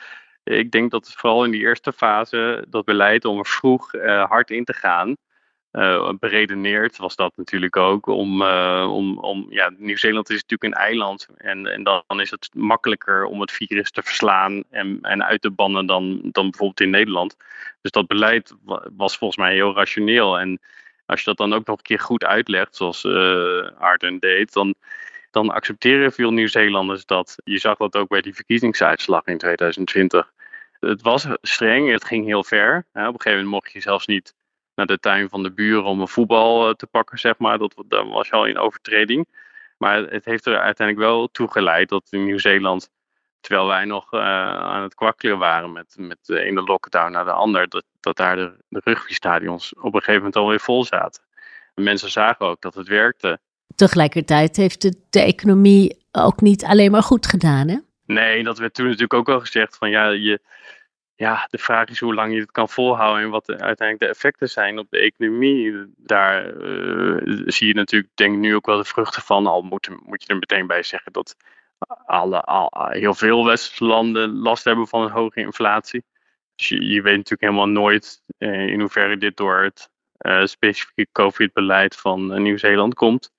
ik 0.43 0.71
denk 0.71 0.91
dat 0.91 1.13
vooral 1.15 1.45
in 1.45 1.51
die 1.51 1.61
eerste 1.61 1.93
fase 1.93 2.65
dat 2.69 2.85
beleid 2.85 3.25
om 3.25 3.37
er 3.37 3.45
vroeg 3.45 3.93
uh, 3.93 4.25
hard 4.25 4.51
in 4.51 4.63
te 4.63 4.73
gaan. 4.73 5.15
Uh, 5.71 6.11
beredeneerd 6.19 6.97
was 6.97 7.15
dat 7.15 7.31
natuurlijk 7.35 7.77
ook. 7.77 8.07
Om, 8.07 8.41
uh, 8.41 8.87
om, 8.91 9.19
om, 9.19 9.45
ja, 9.49 9.71
Nieuw-Zeeland 9.77 10.29
is 10.29 10.41
natuurlijk 10.41 10.63
een 10.63 10.83
eiland. 10.83 11.27
En, 11.37 11.65
en 11.67 11.83
dan 11.83 12.21
is 12.21 12.31
het 12.31 12.49
makkelijker 12.53 13.25
om 13.25 13.41
het 13.41 13.51
virus 13.51 13.91
te 13.91 14.03
verslaan 14.03 14.63
en, 14.69 14.99
en 15.01 15.23
uit 15.23 15.41
te 15.41 15.51
bannen 15.51 15.85
dan, 15.85 16.19
dan 16.23 16.49
bijvoorbeeld 16.49 16.81
in 16.81 16.89
Nederland. 16.89 17.35
Dus 17.81 17.91
dat 17.91 18.07
beleid 18.07 18.55
was 18.95 19.17
volgens 19.17 19.39
mij 19.39 19.53
heel 19.53 19.75
rationeel. 19.75 20.39
En 20.39 20.59
als 21.05 21.19
je 21.19 21.25
dat 21.25 21.37
dan 21.37 21.53
ook 21.53 21.65
nog 21.65 21.77
een 21.77 21.83
keer 21.83 21.99
goed 21.99 22.23
uitlegt, 22.23 22.75
zoals 22.75 23.03
uh, 23.03 23.71
Arden 23.77 24.19
deed, 24.19 24.53
dan, 24.53 24.75
dan 25.31 25.49
accepteren 25.49 26.11
veel 26.11 26.31
Nieuw-Zeelanders 26.31 27.05
dat. 27.05 27.35
Je 27.43 27.57
zag 27.57 27.77
dat 27.77 27.95
ook 27.95 28.09
bij 28.09 28.21
die 28.21 28.35
verkiezingsuitslag 28.35 29.25
in 29.25 29.37
2020. 29.37 30.31
Het 30.79 31.01
was 31.01 31.27
streng, 31.41 31.91
het 31.91 32.05
ging 32.05 32.25
heel 32.25 32.43
ver. 32.43 32.77
Op 32.77 32.83
een 32.93 33.03
gegeven 33.03 33.31
moment 33.31 33.47
mocht 33.47 33.71
je 33.71 33.81
zelfs 33.81 34.05
niet 34.05 34.33
naar 34.79 34.97
de 34.97 34.99
tuin 34.99 35.29
van 35.29 35.43
de 35.43 35.51
buren 35.51 35.83
om 35.83 36.01
een 36.01 36.07
voetbal 36.07 36.73
te 36.73 36.87
pakken, 36.87 37.19
zeg 37.19 37.37
maar. 37.37 37.57
Dat, 37.57 37.83
dan 37.87 38.09
was 38.09 38.27
je 38.27 38.33
al 38.33 38.45
in 38.45 38.57
overtreding. 38.57 39.27
Maar 39.77 39.97
het 39.97 40.25
heeft 40.25 40.45
er 40.45 40.59
uiteindelijk 40.59 41.07
wel 41.07 41.27
toe 41.27 41.51
geleid 41.51 41.89
dat 41.89 42.07
in 42.09 42.25
Nieuw-Zeeland 42.25 42.89
terwijl 43.41 43.67
wij 43.67 43.85
nog 43.85 44.13
aan 44.13 44.83
het 44.83 44.95
kwakkelen 44.95 45.37
waren 45.37 45.71
met, 45.71 45.95
met 45.97 46.17
de 46.21 46.39
ene 46.39 46.61
lockdown 46.61 47.11
naar 47.11 47.25
de 47.25 47.31
ander, 47.31 47.69
dat, 47.69 47.83
dat 47.99 48.17
daar 48.17 48.35
de, 48.35 48.53
de 48.67 48.81
rugbystadions 48.83 49.73
op 49.73 49.83
een 49.83 49.91
gegeven 49.91 50.15
moment 50.15 50.35
alweer 50.35 50.59
vol 50.59 50.85
zaten. 50.85 51.23
mensen 51.75 52.11
zagen 52.11 52.45
ook 52.45 52.61
dat 52.61 52.75
het 52.75 52.87
werkte. 52.87 53.39
Tegelijkertijd 53.75 54.55
heeft 54.55 54.81
de, 54.81 54.95
de 55.09 55.21
economie 55.21 56.05
ook 56.11 56.41
niet 56.41 56.63
alleen 56.63 56.91
maar 56.91 57.03
goed 57.03 57.27
gedaan, 57.27 57.67
hè? 57.67 57.77
Nee, 58.05 58.43
dat 58.43 58.57
werd 58.57 58.73
toen 58.73 58.85
natuurlijk 58.85 59.13
ook 59.13 59.29
al 59.29 59.39
gezegd 59.39 59.77
van 59.77 59.89
ja, 59.89 60.09
je, 60.09 60.39
ja, 61.19 61.47
de 61.49 61.57
vraag 61.57 61.89
is 61.89 61.99
hoe 61.99 62.13
lang 62.13 62.33
je 62.33 62.39
het 62.39 62.51
kan 62.51 62.69
volhouden 62.69 63.23
en 63.23 63.29
wat 63.29 63.45
de, 63.45 63.51
uiteindelijk 63.59 63.99
de 63.99 64.17
effecten 64.17 64.49
zijn 64.49 64.79
op 64.79 64.87
de 64.89 64.99
economie. 64.99 65.93
Daar 65.97 66.53
uh, 66.53 67.41
zie 67.45 67.67
je 67.67 67.73
natuurlijk, 67.73 68.11
denk 68.15 68.33
ik, 68.33 68.39
nu 68.39 68.55
ook 68.55 68.65
wel 68.65 68.77
de 68.77 68.85
vruchten 68.85 69.21
van. 69.21 69.47
Al 69.47 69.61
moet, 69.61 69.89
moet 70.05 70.23
je 70.23 70.27
er 70.27 70.37
meteen 70.37 70.67
bij 70.67 70.83
zeggen 70.83 71.11
dat 71.11 71.35
alle, 72.05 72.41
al, 72.41 72.87
heel 72.89 73.13
veel 73.13 73.45
westerse 73.45 73.85
landen 73.85 74.37
last 74.37 74.63
hebben 74.63 74.87
van 74.87 75.01
een 75.01 75.09
hoge 75.09 75.39
inflatie. 75.39 76.03
Dus 76.55 76.67
je, 76.67 77.01
weet 77.01 77.15
natuurlijk 77.15 77.41
helemaal 77.41 77.69
nooit 77.69 78.21
uh, 78.37 78.67
in 78.67 78.79
hoeverre 78.79 79.17
dit 79.17 79.37
door 79.37 79.63
het 79.63 79.89
uh, 80.19 80.45
specifieke 80.45 81.11
COVID-beleid 81.11 81.95
van 81.95 82.41
Nieuw-Zeeland 82.41 82.93
komt. 82.93 83.31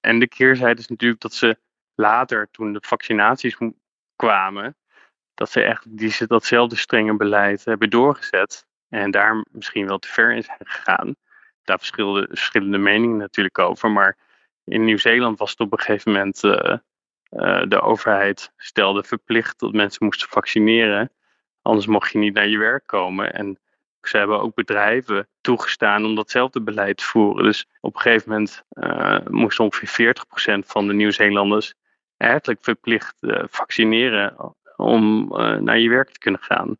En 0.00 0.18
de 0.18 0.28
keerzijde 0.28 0.80
is 0.80 0.88
natuurlijk 0.88 1.20
dat 1.20 1.34
ze 1.34 1.58
later, 1.94 2.48
toen 2.50 2.72
de 2.72 2.82
vaccinaties 2.82 3.56
kwamen, 4.16 4.76
dat 5.42 5.50
ze 5.50 5.62
echt 5.62 5.98
die, 5.98 6.26
datzelfde 6.26 6.76
strenge 6.76 7.16
beleid 7.16 7.64
hebben 7.64 7.90
doorgezet. 7.90 8.66
En 8.88 9.10
daar 9.10 9.44
misschien 9.50 9.86
wel 9.86 9.98
te 9.98 10.08
ver 10.08 10.32
in 10.32 10.42
zijn 10.42 10.58
gegaan. 10.64 11.14
Daar 11.64 11.78
verschillende, 11.78 12.26
verschillende 12.28 12.78
meningen 12.78 13.16
natuurlijk 13.16 13.58
over. 13.58 13.90
Maar 13.90 14.16
in 14.64 14.84
Nieuw-Zeeland 14.84 15.38
was 15.38 15.50
het 15.50 15.60
op 15.60 15.72
een 15.72 15.78
gegeven 15.78 16.12
moment. 16.12 16.42
Uh, 16.42 16.76
uh, 17.30 17.62
de 17.68 17.80
overheid 17.80 18.52
stelde 18.56 19.02
verplicht 19.02 19.58
dat 19.58 19.72
mensen 19.72 20.04
moesten 20.04 20.28
vaccineren. 20.28 21.10
Anders 21.62 21.86
mocht 21.86 22.12
je 22.12 22.18
niet 22.18 22.34
naar 22.34 22.48
je 22.48 22.58
werk 22.58 22.86
komen. 22.86 23.32
En 23.34 23.58
ze 24.02 24.16
hebben 24.16 24.40
ook 24.40 24.54
bedrijven 24.54 25.28
toegestaan 25.40 26.04
om 26.04 26.14
datzelfde 26.14 26.60
beleid 26.60 26.96
te 26.96 27.04
voeren. 27.04 27.44
Dus 27.44 27.66
op 27.80 27.94
een 27.94 28.00
gegeven 28.00 28.30
moment 28.30 28.62
uh, 28.72 29.18
moest 29.28 29.60
ongeveer 29.60 30.16
40% 30.56 30.66
van 30.66 30.86
de 30.86 30.92
Nieuw-Zeelanders 30.94 31.74
eigenlijk 32.16 32.64
verplicht 32.64 33.16
vaccineren 33.50 34.54
om 34.82 35.32
uh, 35.32 35.56
naar 35.56 35.78
je 35.78 35.88
werk 35.88 36.10
te 36.10 36.18
kunnen 36.18 36.40
gaan. 36.40 36.76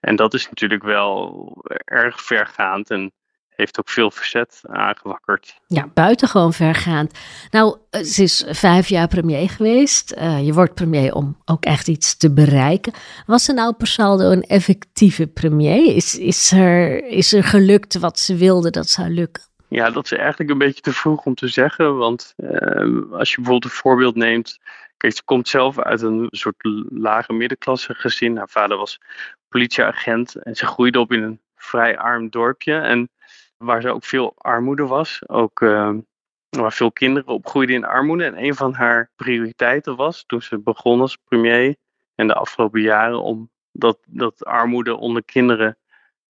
En 0.00 0.16
dat 0.16 0.34
is 0.34 0.48
natuurlijk 0.48 0.82
wel 0.82 1.52
erg 1.84 2.22
vergaand 2.22 2.90
en 2.90 3.12
heeft 3.48 3.78
ook 3.78 3.88
veel 3.88 4.10
verzet 4.10 4.60
aangewakkerd. 4.62 5.60
Ja, 5.66 5.88
buitengewoon 5.94 6.52
vergaand. 6.52 7.18
Nou, 7.50 7.76
ze 7.90 8.22
is 8.22 8.44
vijf 8.48 8.88
jaar 8.88 9.08
premier 9.08 9.50
geweest. 9.50 10.14
Uh, 10.16 10.46
je 10.46 10.52
wordt 10.52 10.74
premier 10.74 11.14
om 11.14 11.36
ook 11.44 11.64
echt 11.64 11.88
iets 11.88 12.16
te 12.16 12.32
bereiken. 12.32 12.92
Was 13.26 13.44
ze 13.44 13.52
nou 13.52 13.74
per 13.74 13.86
saldo 13.86 14.30
een 14.30 14.42
effectieve 14.42 15.26
premier? 15.26 15.96
Is, 15.96 16.18
is, 16.18 16.52
er, 16.52 17.04
is 17.04 17.32
er 17.32 17.44
gelukt 17.44 17.98
wat 17.98 18.18
ze 18.18 18.36
wilde 18.36 18.70
dat 18.70 18.88
zou 18.88 19.08
lukken? 19.08 19.42
Ja, 19.74 19.90
dat 19.90 20.04
is 20.04 20.12
eigenlijk 20.12 20.50
een 20.50 20.58
beetje 20.58 20.80
te 20.80 20.92
vroeg 20.92 21.24
om 21.24 21.34
te 21.34 21.48
zeggen. 21.48 21.96
Want 21.96 22.34
uh, 22.36 23.12
als 23.12 23.30
je 23.30 23.36
bijvoorbeeld 23.36 23.64
een 23.64 23.70
voorbeeld 23.70 24.14
neemt 24.14 24.58
Kijk, 24.96 25.16
ze 25.16 25.24
komt 25.24 25.48
zelf 25.48 25.78
uit 25.78 26.02
een 26.02 26.26
soort 26.30 26.56
lage 26.88 27.32
middenklasse 27.32 27.94
gezin. 27.94 28.36
Haar 28.36 28.48
vader 28.48 28.76
was 28.76 29.00
politieagent 29.48 30.34
en 30.34 30.54
ze 30.54 30.66
groeide 30.66 31.00
op 31.00 31.12
in 31.12 31.22
een 31.22 31.40
vrij 31.54 31.98
arm 31.98 32.30
dorpje. 32.30 32.78
En 32.78 33.10
waar 33.56 33.80
ze 33.80 33.90
ook 33.90 34.04
veel 34.04 34.34
armoede 34.36 34.86
was. 34.86 35.28
Ook 35.28 35.60
uh, 35.60 35.94
waar 36.48 36.72
veel 36.72 36.92
kinderen 36.92 37.28
opgroeiden 37.28 37.76
in 37.76 37.84
armoede. 37.84 38.24
En 38.24 38.44
een 38.44 38.54
van 38.54 38.74
haar 38.74 39.10
prioriteiten 39.16 39.96
was, 39.96 40.24
toen 40.26 40.42
ze 40.42 40.58
begon 40.58 41.00
als 41.00 41.16
premier 41.16 41.76
en 42.14 42.26
de 42.26 42.34
afgelopen 42.34 42.80
jaren, 42.80 43.22
om 43.22 43.50
dat, 43.72 43.98
dat 44.06 44.44
armoede 44.44 44.96
onder 44.96 45.24
kinderen 45.24 45.78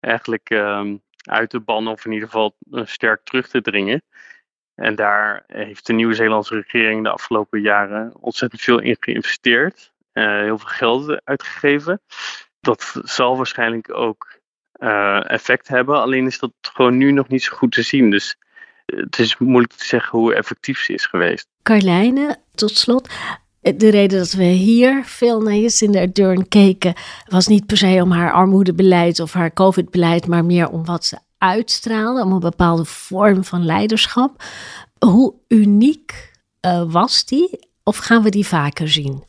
eigenlijk 0.00 0.50
uh, 0.50 0.94
uit 1.22 1.50
te 1.50 1.60
bannen. 1.60 1.92
Of 1.92 2.04
in 2.04 2.12
ieder 2.12 2.28
geval 2.28 2.56
sterk 2.70 3.24
terug 3.24 3.48
te 3.48 3.60
dringen. 3.60 4.02
En 4.74 4.94
daar 4.94 5.44
heeft 5.46 5.86
de 5.86 5.92
Nieuw-Zeelandse 5.92 6.54
regering 6.54 7.02
de 7.02 7.10
afgelopen 7.10 7.60
jaren 7.60 8.12
ontzettend 8.20 8.62
veel 8.62 8.80
in 8.80 8.96
geïnvesteerd. 9.00 9.92
Uh, 10.12 10.24
heel 10.24 10.58
veel 10.58 10.68
geld 10.68 11.20
uitgegeven. 11.24 12.00
Dat 12.60 12.94
zal 13.02 13.36
waarschijnlijk 13.36 13.94
ook 13.94 14.38
uh, 14.78 15.30
effect 15.30 15.68
hebben. 15.68 16.00
Alleen 16.00 16.26
is 16.26 16.38
dat 16.38 16.52
gewoon 16.60 16.96
nu 16.96 17.12
nog 17.12 17.28
niet 17.28 17.42
zo 17.42 17.56
goed 17.56 17.72
te 17.72 17.82
zien. 17.82 18.10
Dus 18.10 18.36
het 18.86 19.18
is 19.18 19.38
moeilijk 19.38 19.72
te 19.72 19.84
zeggen 19.84 20.18
hoe 20.18 20.34
effectief 20.34 20.78
ze 20.78 20.92
is 20.92 21.06
geweest. 21.06 21.48
Carlijne, 21.62 22.38
tot 22.54 22.76
slot. 22.76 23.08
De 23.60 23.88
reden 23.88 24.18
dat 24.18 24.32
we 24.32 24.44
hier 24.44 25.02
veel 25.04 25.40
naar 25.40 25.54
Jacinda 25.54 26.00
Ardern 26.00 26.48
keken, 26.48 26.94
was 27.28 27.46
niet 27.46 27.66
per 27.66 27.76
se 27.76 28.00
om 28.02 28.10
haar 28.10 28.32
armoedebeleid 28.32 29.20
of 29.20 29.32
haar 29.32 29.52
COVID-beleid, 29.52 30.26
maar 30.26 30.44
meer 30.44 30.68
om 30.68 30.84
wat 30.84 31.04
ze 31.04 31.18
uitstraalde, 31.38 32.22
om 32.22 32.32
een 32.32 32.40
bepaalde 32.40 32.84
vorm 32.84 33.44
van 33.44 33.64
leiderschap. 33.64 34.42
Hoe 34.98 35.34
uniek 35.48 36.32
uh, 36.66 36.82
was 36.86 37.24
die? 37.24 37.68
Of 37.82 37.96
gaan 37.96 38.22
we 38.22 38.30
die 38.30 38.46
vaker 38.46 38.88
zien? 38.88 39.24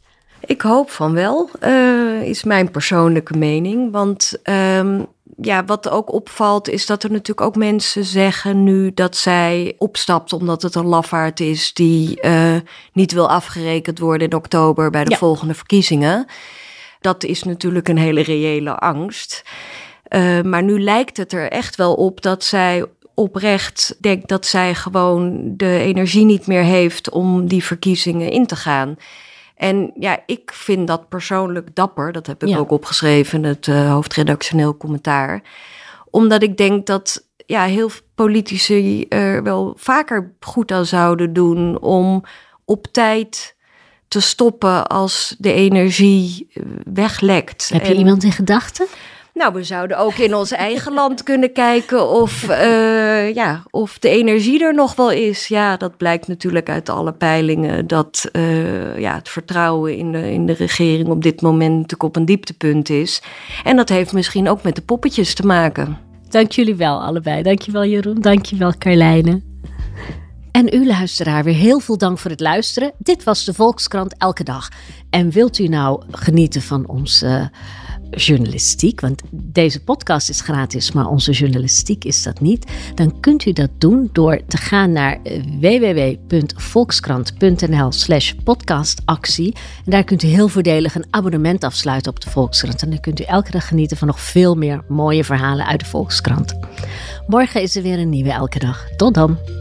Ik 0.46 0.62
hoop 0.62 0.90
van 0.90 1.14
wel, 1.14 1.50
uh, 1.64 2.24
is 2.24 2.44
mijn 2.44 2.72
persoonlijke 2.72 3.38
mening. 3.38 3.92
Want 3.92 4.40
um, 4.44 5.08
ja, 5.42 5.66
wat 5.66 5.90
ook 5.90 6.14
opvalt, 6.14 6.70
is 6.70 6.86
dat 6.86 7.04
er 7.04 7.12
natuurlijk 7.12 7.48
ook 7.48 7.56
mensen 7.56 8.06
zeggen 8.06 8.64
nu 8.64 8.92
dat 8.94 9.16
zij 9.16 9.75
opstapt 9.77 10.34
omdat 10.34 10.62
het 10.62 10.75
een 10.75 10.86
lafaard 10.86 11.40
is 11.40 11.74
die 11.74 12.20
uh, 12.25 12.56
niet 12.94 13.12
wil 13.12 13.30
afgerekend 13.30 14.00
worden 14.00 14.30
in 14.30 14.36
oktober 14.36 14.90
bij 14.90 15.04
de 15.04 15.12
ja. 15.12 15.18
volgende 15.18 15.54
verkiezingen. 15.54 16.25
Dat 17.01 17.24
is 17.24 17.44
natuurlijk 17.44 17.88
een 17.88 17.98
hele 17.98 18.22
reële 18.22 18.75
angst. 18.75 19.44
Uh, 20.10 20.42
maar 20.42 20.64
nu 20.64 20.82
lijkt 20.82 21.18
het 21.18 21.34
er 21.34 21.50
echt 21.50 21.75
wel 21.75 21.94
op 21.94 22.22
dat 22.22 22.44
zij 22.44 22.86
oprecht 23.14 23.96
denkt 24.00 24.27
dat 24.27 24.46
zij 24.46 24.75
gewoon 24.75 25.54
de 25.58 25.80
energie 25.80 26.25
niet 26.25 26.48
meer 26.48 26.64
heeft 26.64 27.10
om 27.10 27.48
die 27.48 27.64
verkiezingen 27.64 28.32
in 28.32 28.46
te 28.46 28.56
gaan. 28.56 28.96
En 29.62 29.92
ja, 29.96 30.24
ik 30.26 30.52
vind 30.54 30.88
dat 30.88 31.10
persoonlijk 31.10 31.76
dapper. 31.76 32.12
Dat 32.12 32.28
heb 32.28 32.44
ik 32.44 32.50
ja. 32.50 32.58
ook 32.58 32.72
opgeschreven 32.72 33.44
in 33.44 33.50
het 33.50 33.68
uh, 33.68 33.92
hoofdredactioneel 33.92 34.78
commentaar. 34.78 35.42
Omdat 36.10 36.44
ik 36.44 36.58
denk 36.58 36.86
dat 36.86 37.28
ja, 37.46 37.64
heel 37.64 37.90
veel 37.90 38.06
politici 38.16 39.06
er 39.10 39.44
wel 39.44 39.74
vaker 39.78 40.34
goed 40.40 40.72
aan 40.72 40.86
zouden 40.86 41.34
doen 41.34 41.80
om 41.82 42.24
op 42.66 42.88
tijd 42.92 43.56
te 44.08 44.20
stoppen 44.20 44.88
als 44.88 45.36
de 45.38 45.54
energie 45.54 46.48
weglekt. 46.94 47.70
Heb 47.70 47.86
je 47.86 47.94
en, 47.94 47.98
iemand 47.98 48.24
in 48.24 48.32
gedachten? 48.32 48.88
Nou, 49.33 49.53
we 49.53 49.63
zouden 49.63 49.98
ook 49.98 50.13
in 50.13 50.35
ons 50.35 50.51
eigen 50.51 50.94
land 50.94 51.24
kunnen 51.24 51.53
kijken 51.53 52.09
of, 52.09 52.50
uh, 52.50 53.33
ja, 53.33 53.63
of 53.70 54.00
de 54.00 54.09
energie 54.09 54.63
er 54.63 54.74
nog 54.74 54.96
wel 54.96 55.11
is. 55.11 55.48
Ja, 55.48 55.77
dat 55.77 55.98
blijkt 55.98 56.27
natuurlijk 56.27 56.70
uit 56.70 56.89
alle 56.89 57.13
peilingen 57.13 57.87
dat 57.87 58.29
uh, 58.31 59.00
ja, 59.00 59.15
het 59.15 59.29
vertrouwen 59.29 59.98
in 59.98 60.11
de, 60.11 60.31
in 60.31 60.46
de 60.46 60.53
regering 60.53 61.07
op 61.07 61.24
dit 61.24 61.41
moment 61.41 61.74
natuurlijk 61.74 62.03
op 62.03 62.15
een 62.15 62.25
dieptepunt 62.25 62.89
is. 62.89 63.22
En 63.63 63.75
dat 63.75 63.89
heeft 63.89 64.13
misschien 64.13 64.50
ook 64.50 64.63
met 64.63 64.75
de 64.75 64.81
poppetjes 64.81 65.33
te 65.33 65.46
maken. 65.46 65.98
Dank 66.29 66.51
jullie 66.51 66.75
wel 66.75 67.03
allebei. 67.03 67.44
Dankjewel 67.44 67.85
Jeroen, 67.85 68.22
dankjewel 68.22 68.74
Carlijne. 68.77 69.41
En 70.51 70.74
u 70.74 70.85
luisteraar, 70.85 71.44
weer 71.44 71.53
heel 71.53 71.79
veel 71.79 71.98
dank 71.98 72.17
voor 72.17 72.31
het 72.31 72.39
luisteren. 72.39 72.91
Dit 72.98 73.24
was 73.24 73.46
de 73.46 73.53
Volkskrant 73.53 74.15
Elke 74.17 74.44
Dag. 74.44 74.70
En 75.09 75.29
wilt 75.29 75.59
u 75.59 75.67
nou 75.67 76.01
genieten 76.11 76.61
van 76.61 76.87
ons... 76.87 77.24
Uh, 77.24 77.46
journalistiek, 78.12 79.00
want 79.00 79.22
deze 79.32 79.84
podcast 79.84 80.30
is 80.30 80.42
gratis, 80.42 80.92
maar 80.92 81.08
onze 81.08 81.32
journalistiek 81.32 82.04
is 82.04 82.24
dat 82.24 82.40
niet, 82.40 82.72
dan 82.96 83.20
kunt 83.20 83.46
u 83.46 83.54
dat 83.54 83.70
doen 83.78 84.10
door 84.12 84.42
te 84.48 84.58
gaan 84.58 84.92
naar 84.92 85.20
www.volkskrant.nl/slash 85.60 88.34
podcastactie. 88.44 89.56
En 89.86 89.92
daar 89.92 90.04
kunt 90.04 90.24
u 90.24 90.28
heel 90.28 90.48
voordelig 90.48 90.96
een 90.96 91.06
abonnement 91.10 91.64
afsluiten 91.64 92.12
op 92.12 92.20
de 92.20 92.30
Volkskrant. 92.30 92.82
En 92.82 92.90
dan 92.90 93.00
kunt 93.00 93.22
u 93.22 93.24
elke 93.24 93.52
dag 93.52 93.68
genieten 93.68 93.98
van 93.98 94.08
nog 94.08 94.20
veel 94.20 94.56
meer 94.56 94.84
mooie 94.88 95.24
verhalen 95.24 95.66
uit 95.66 95.80
de 95.80 95.86
Volkskrant. 95.86 96.54
Morgen 97.28 97.62
is 97.62 97.76
er 97.76 97.84
weer 97.84 98.00
een 98.00 98.10
nieuwe 98.10 98.32
elke 98.32 98.60
dag. 98.60 98.88
Tot 98.98 99.14
dan. 99.14 99.61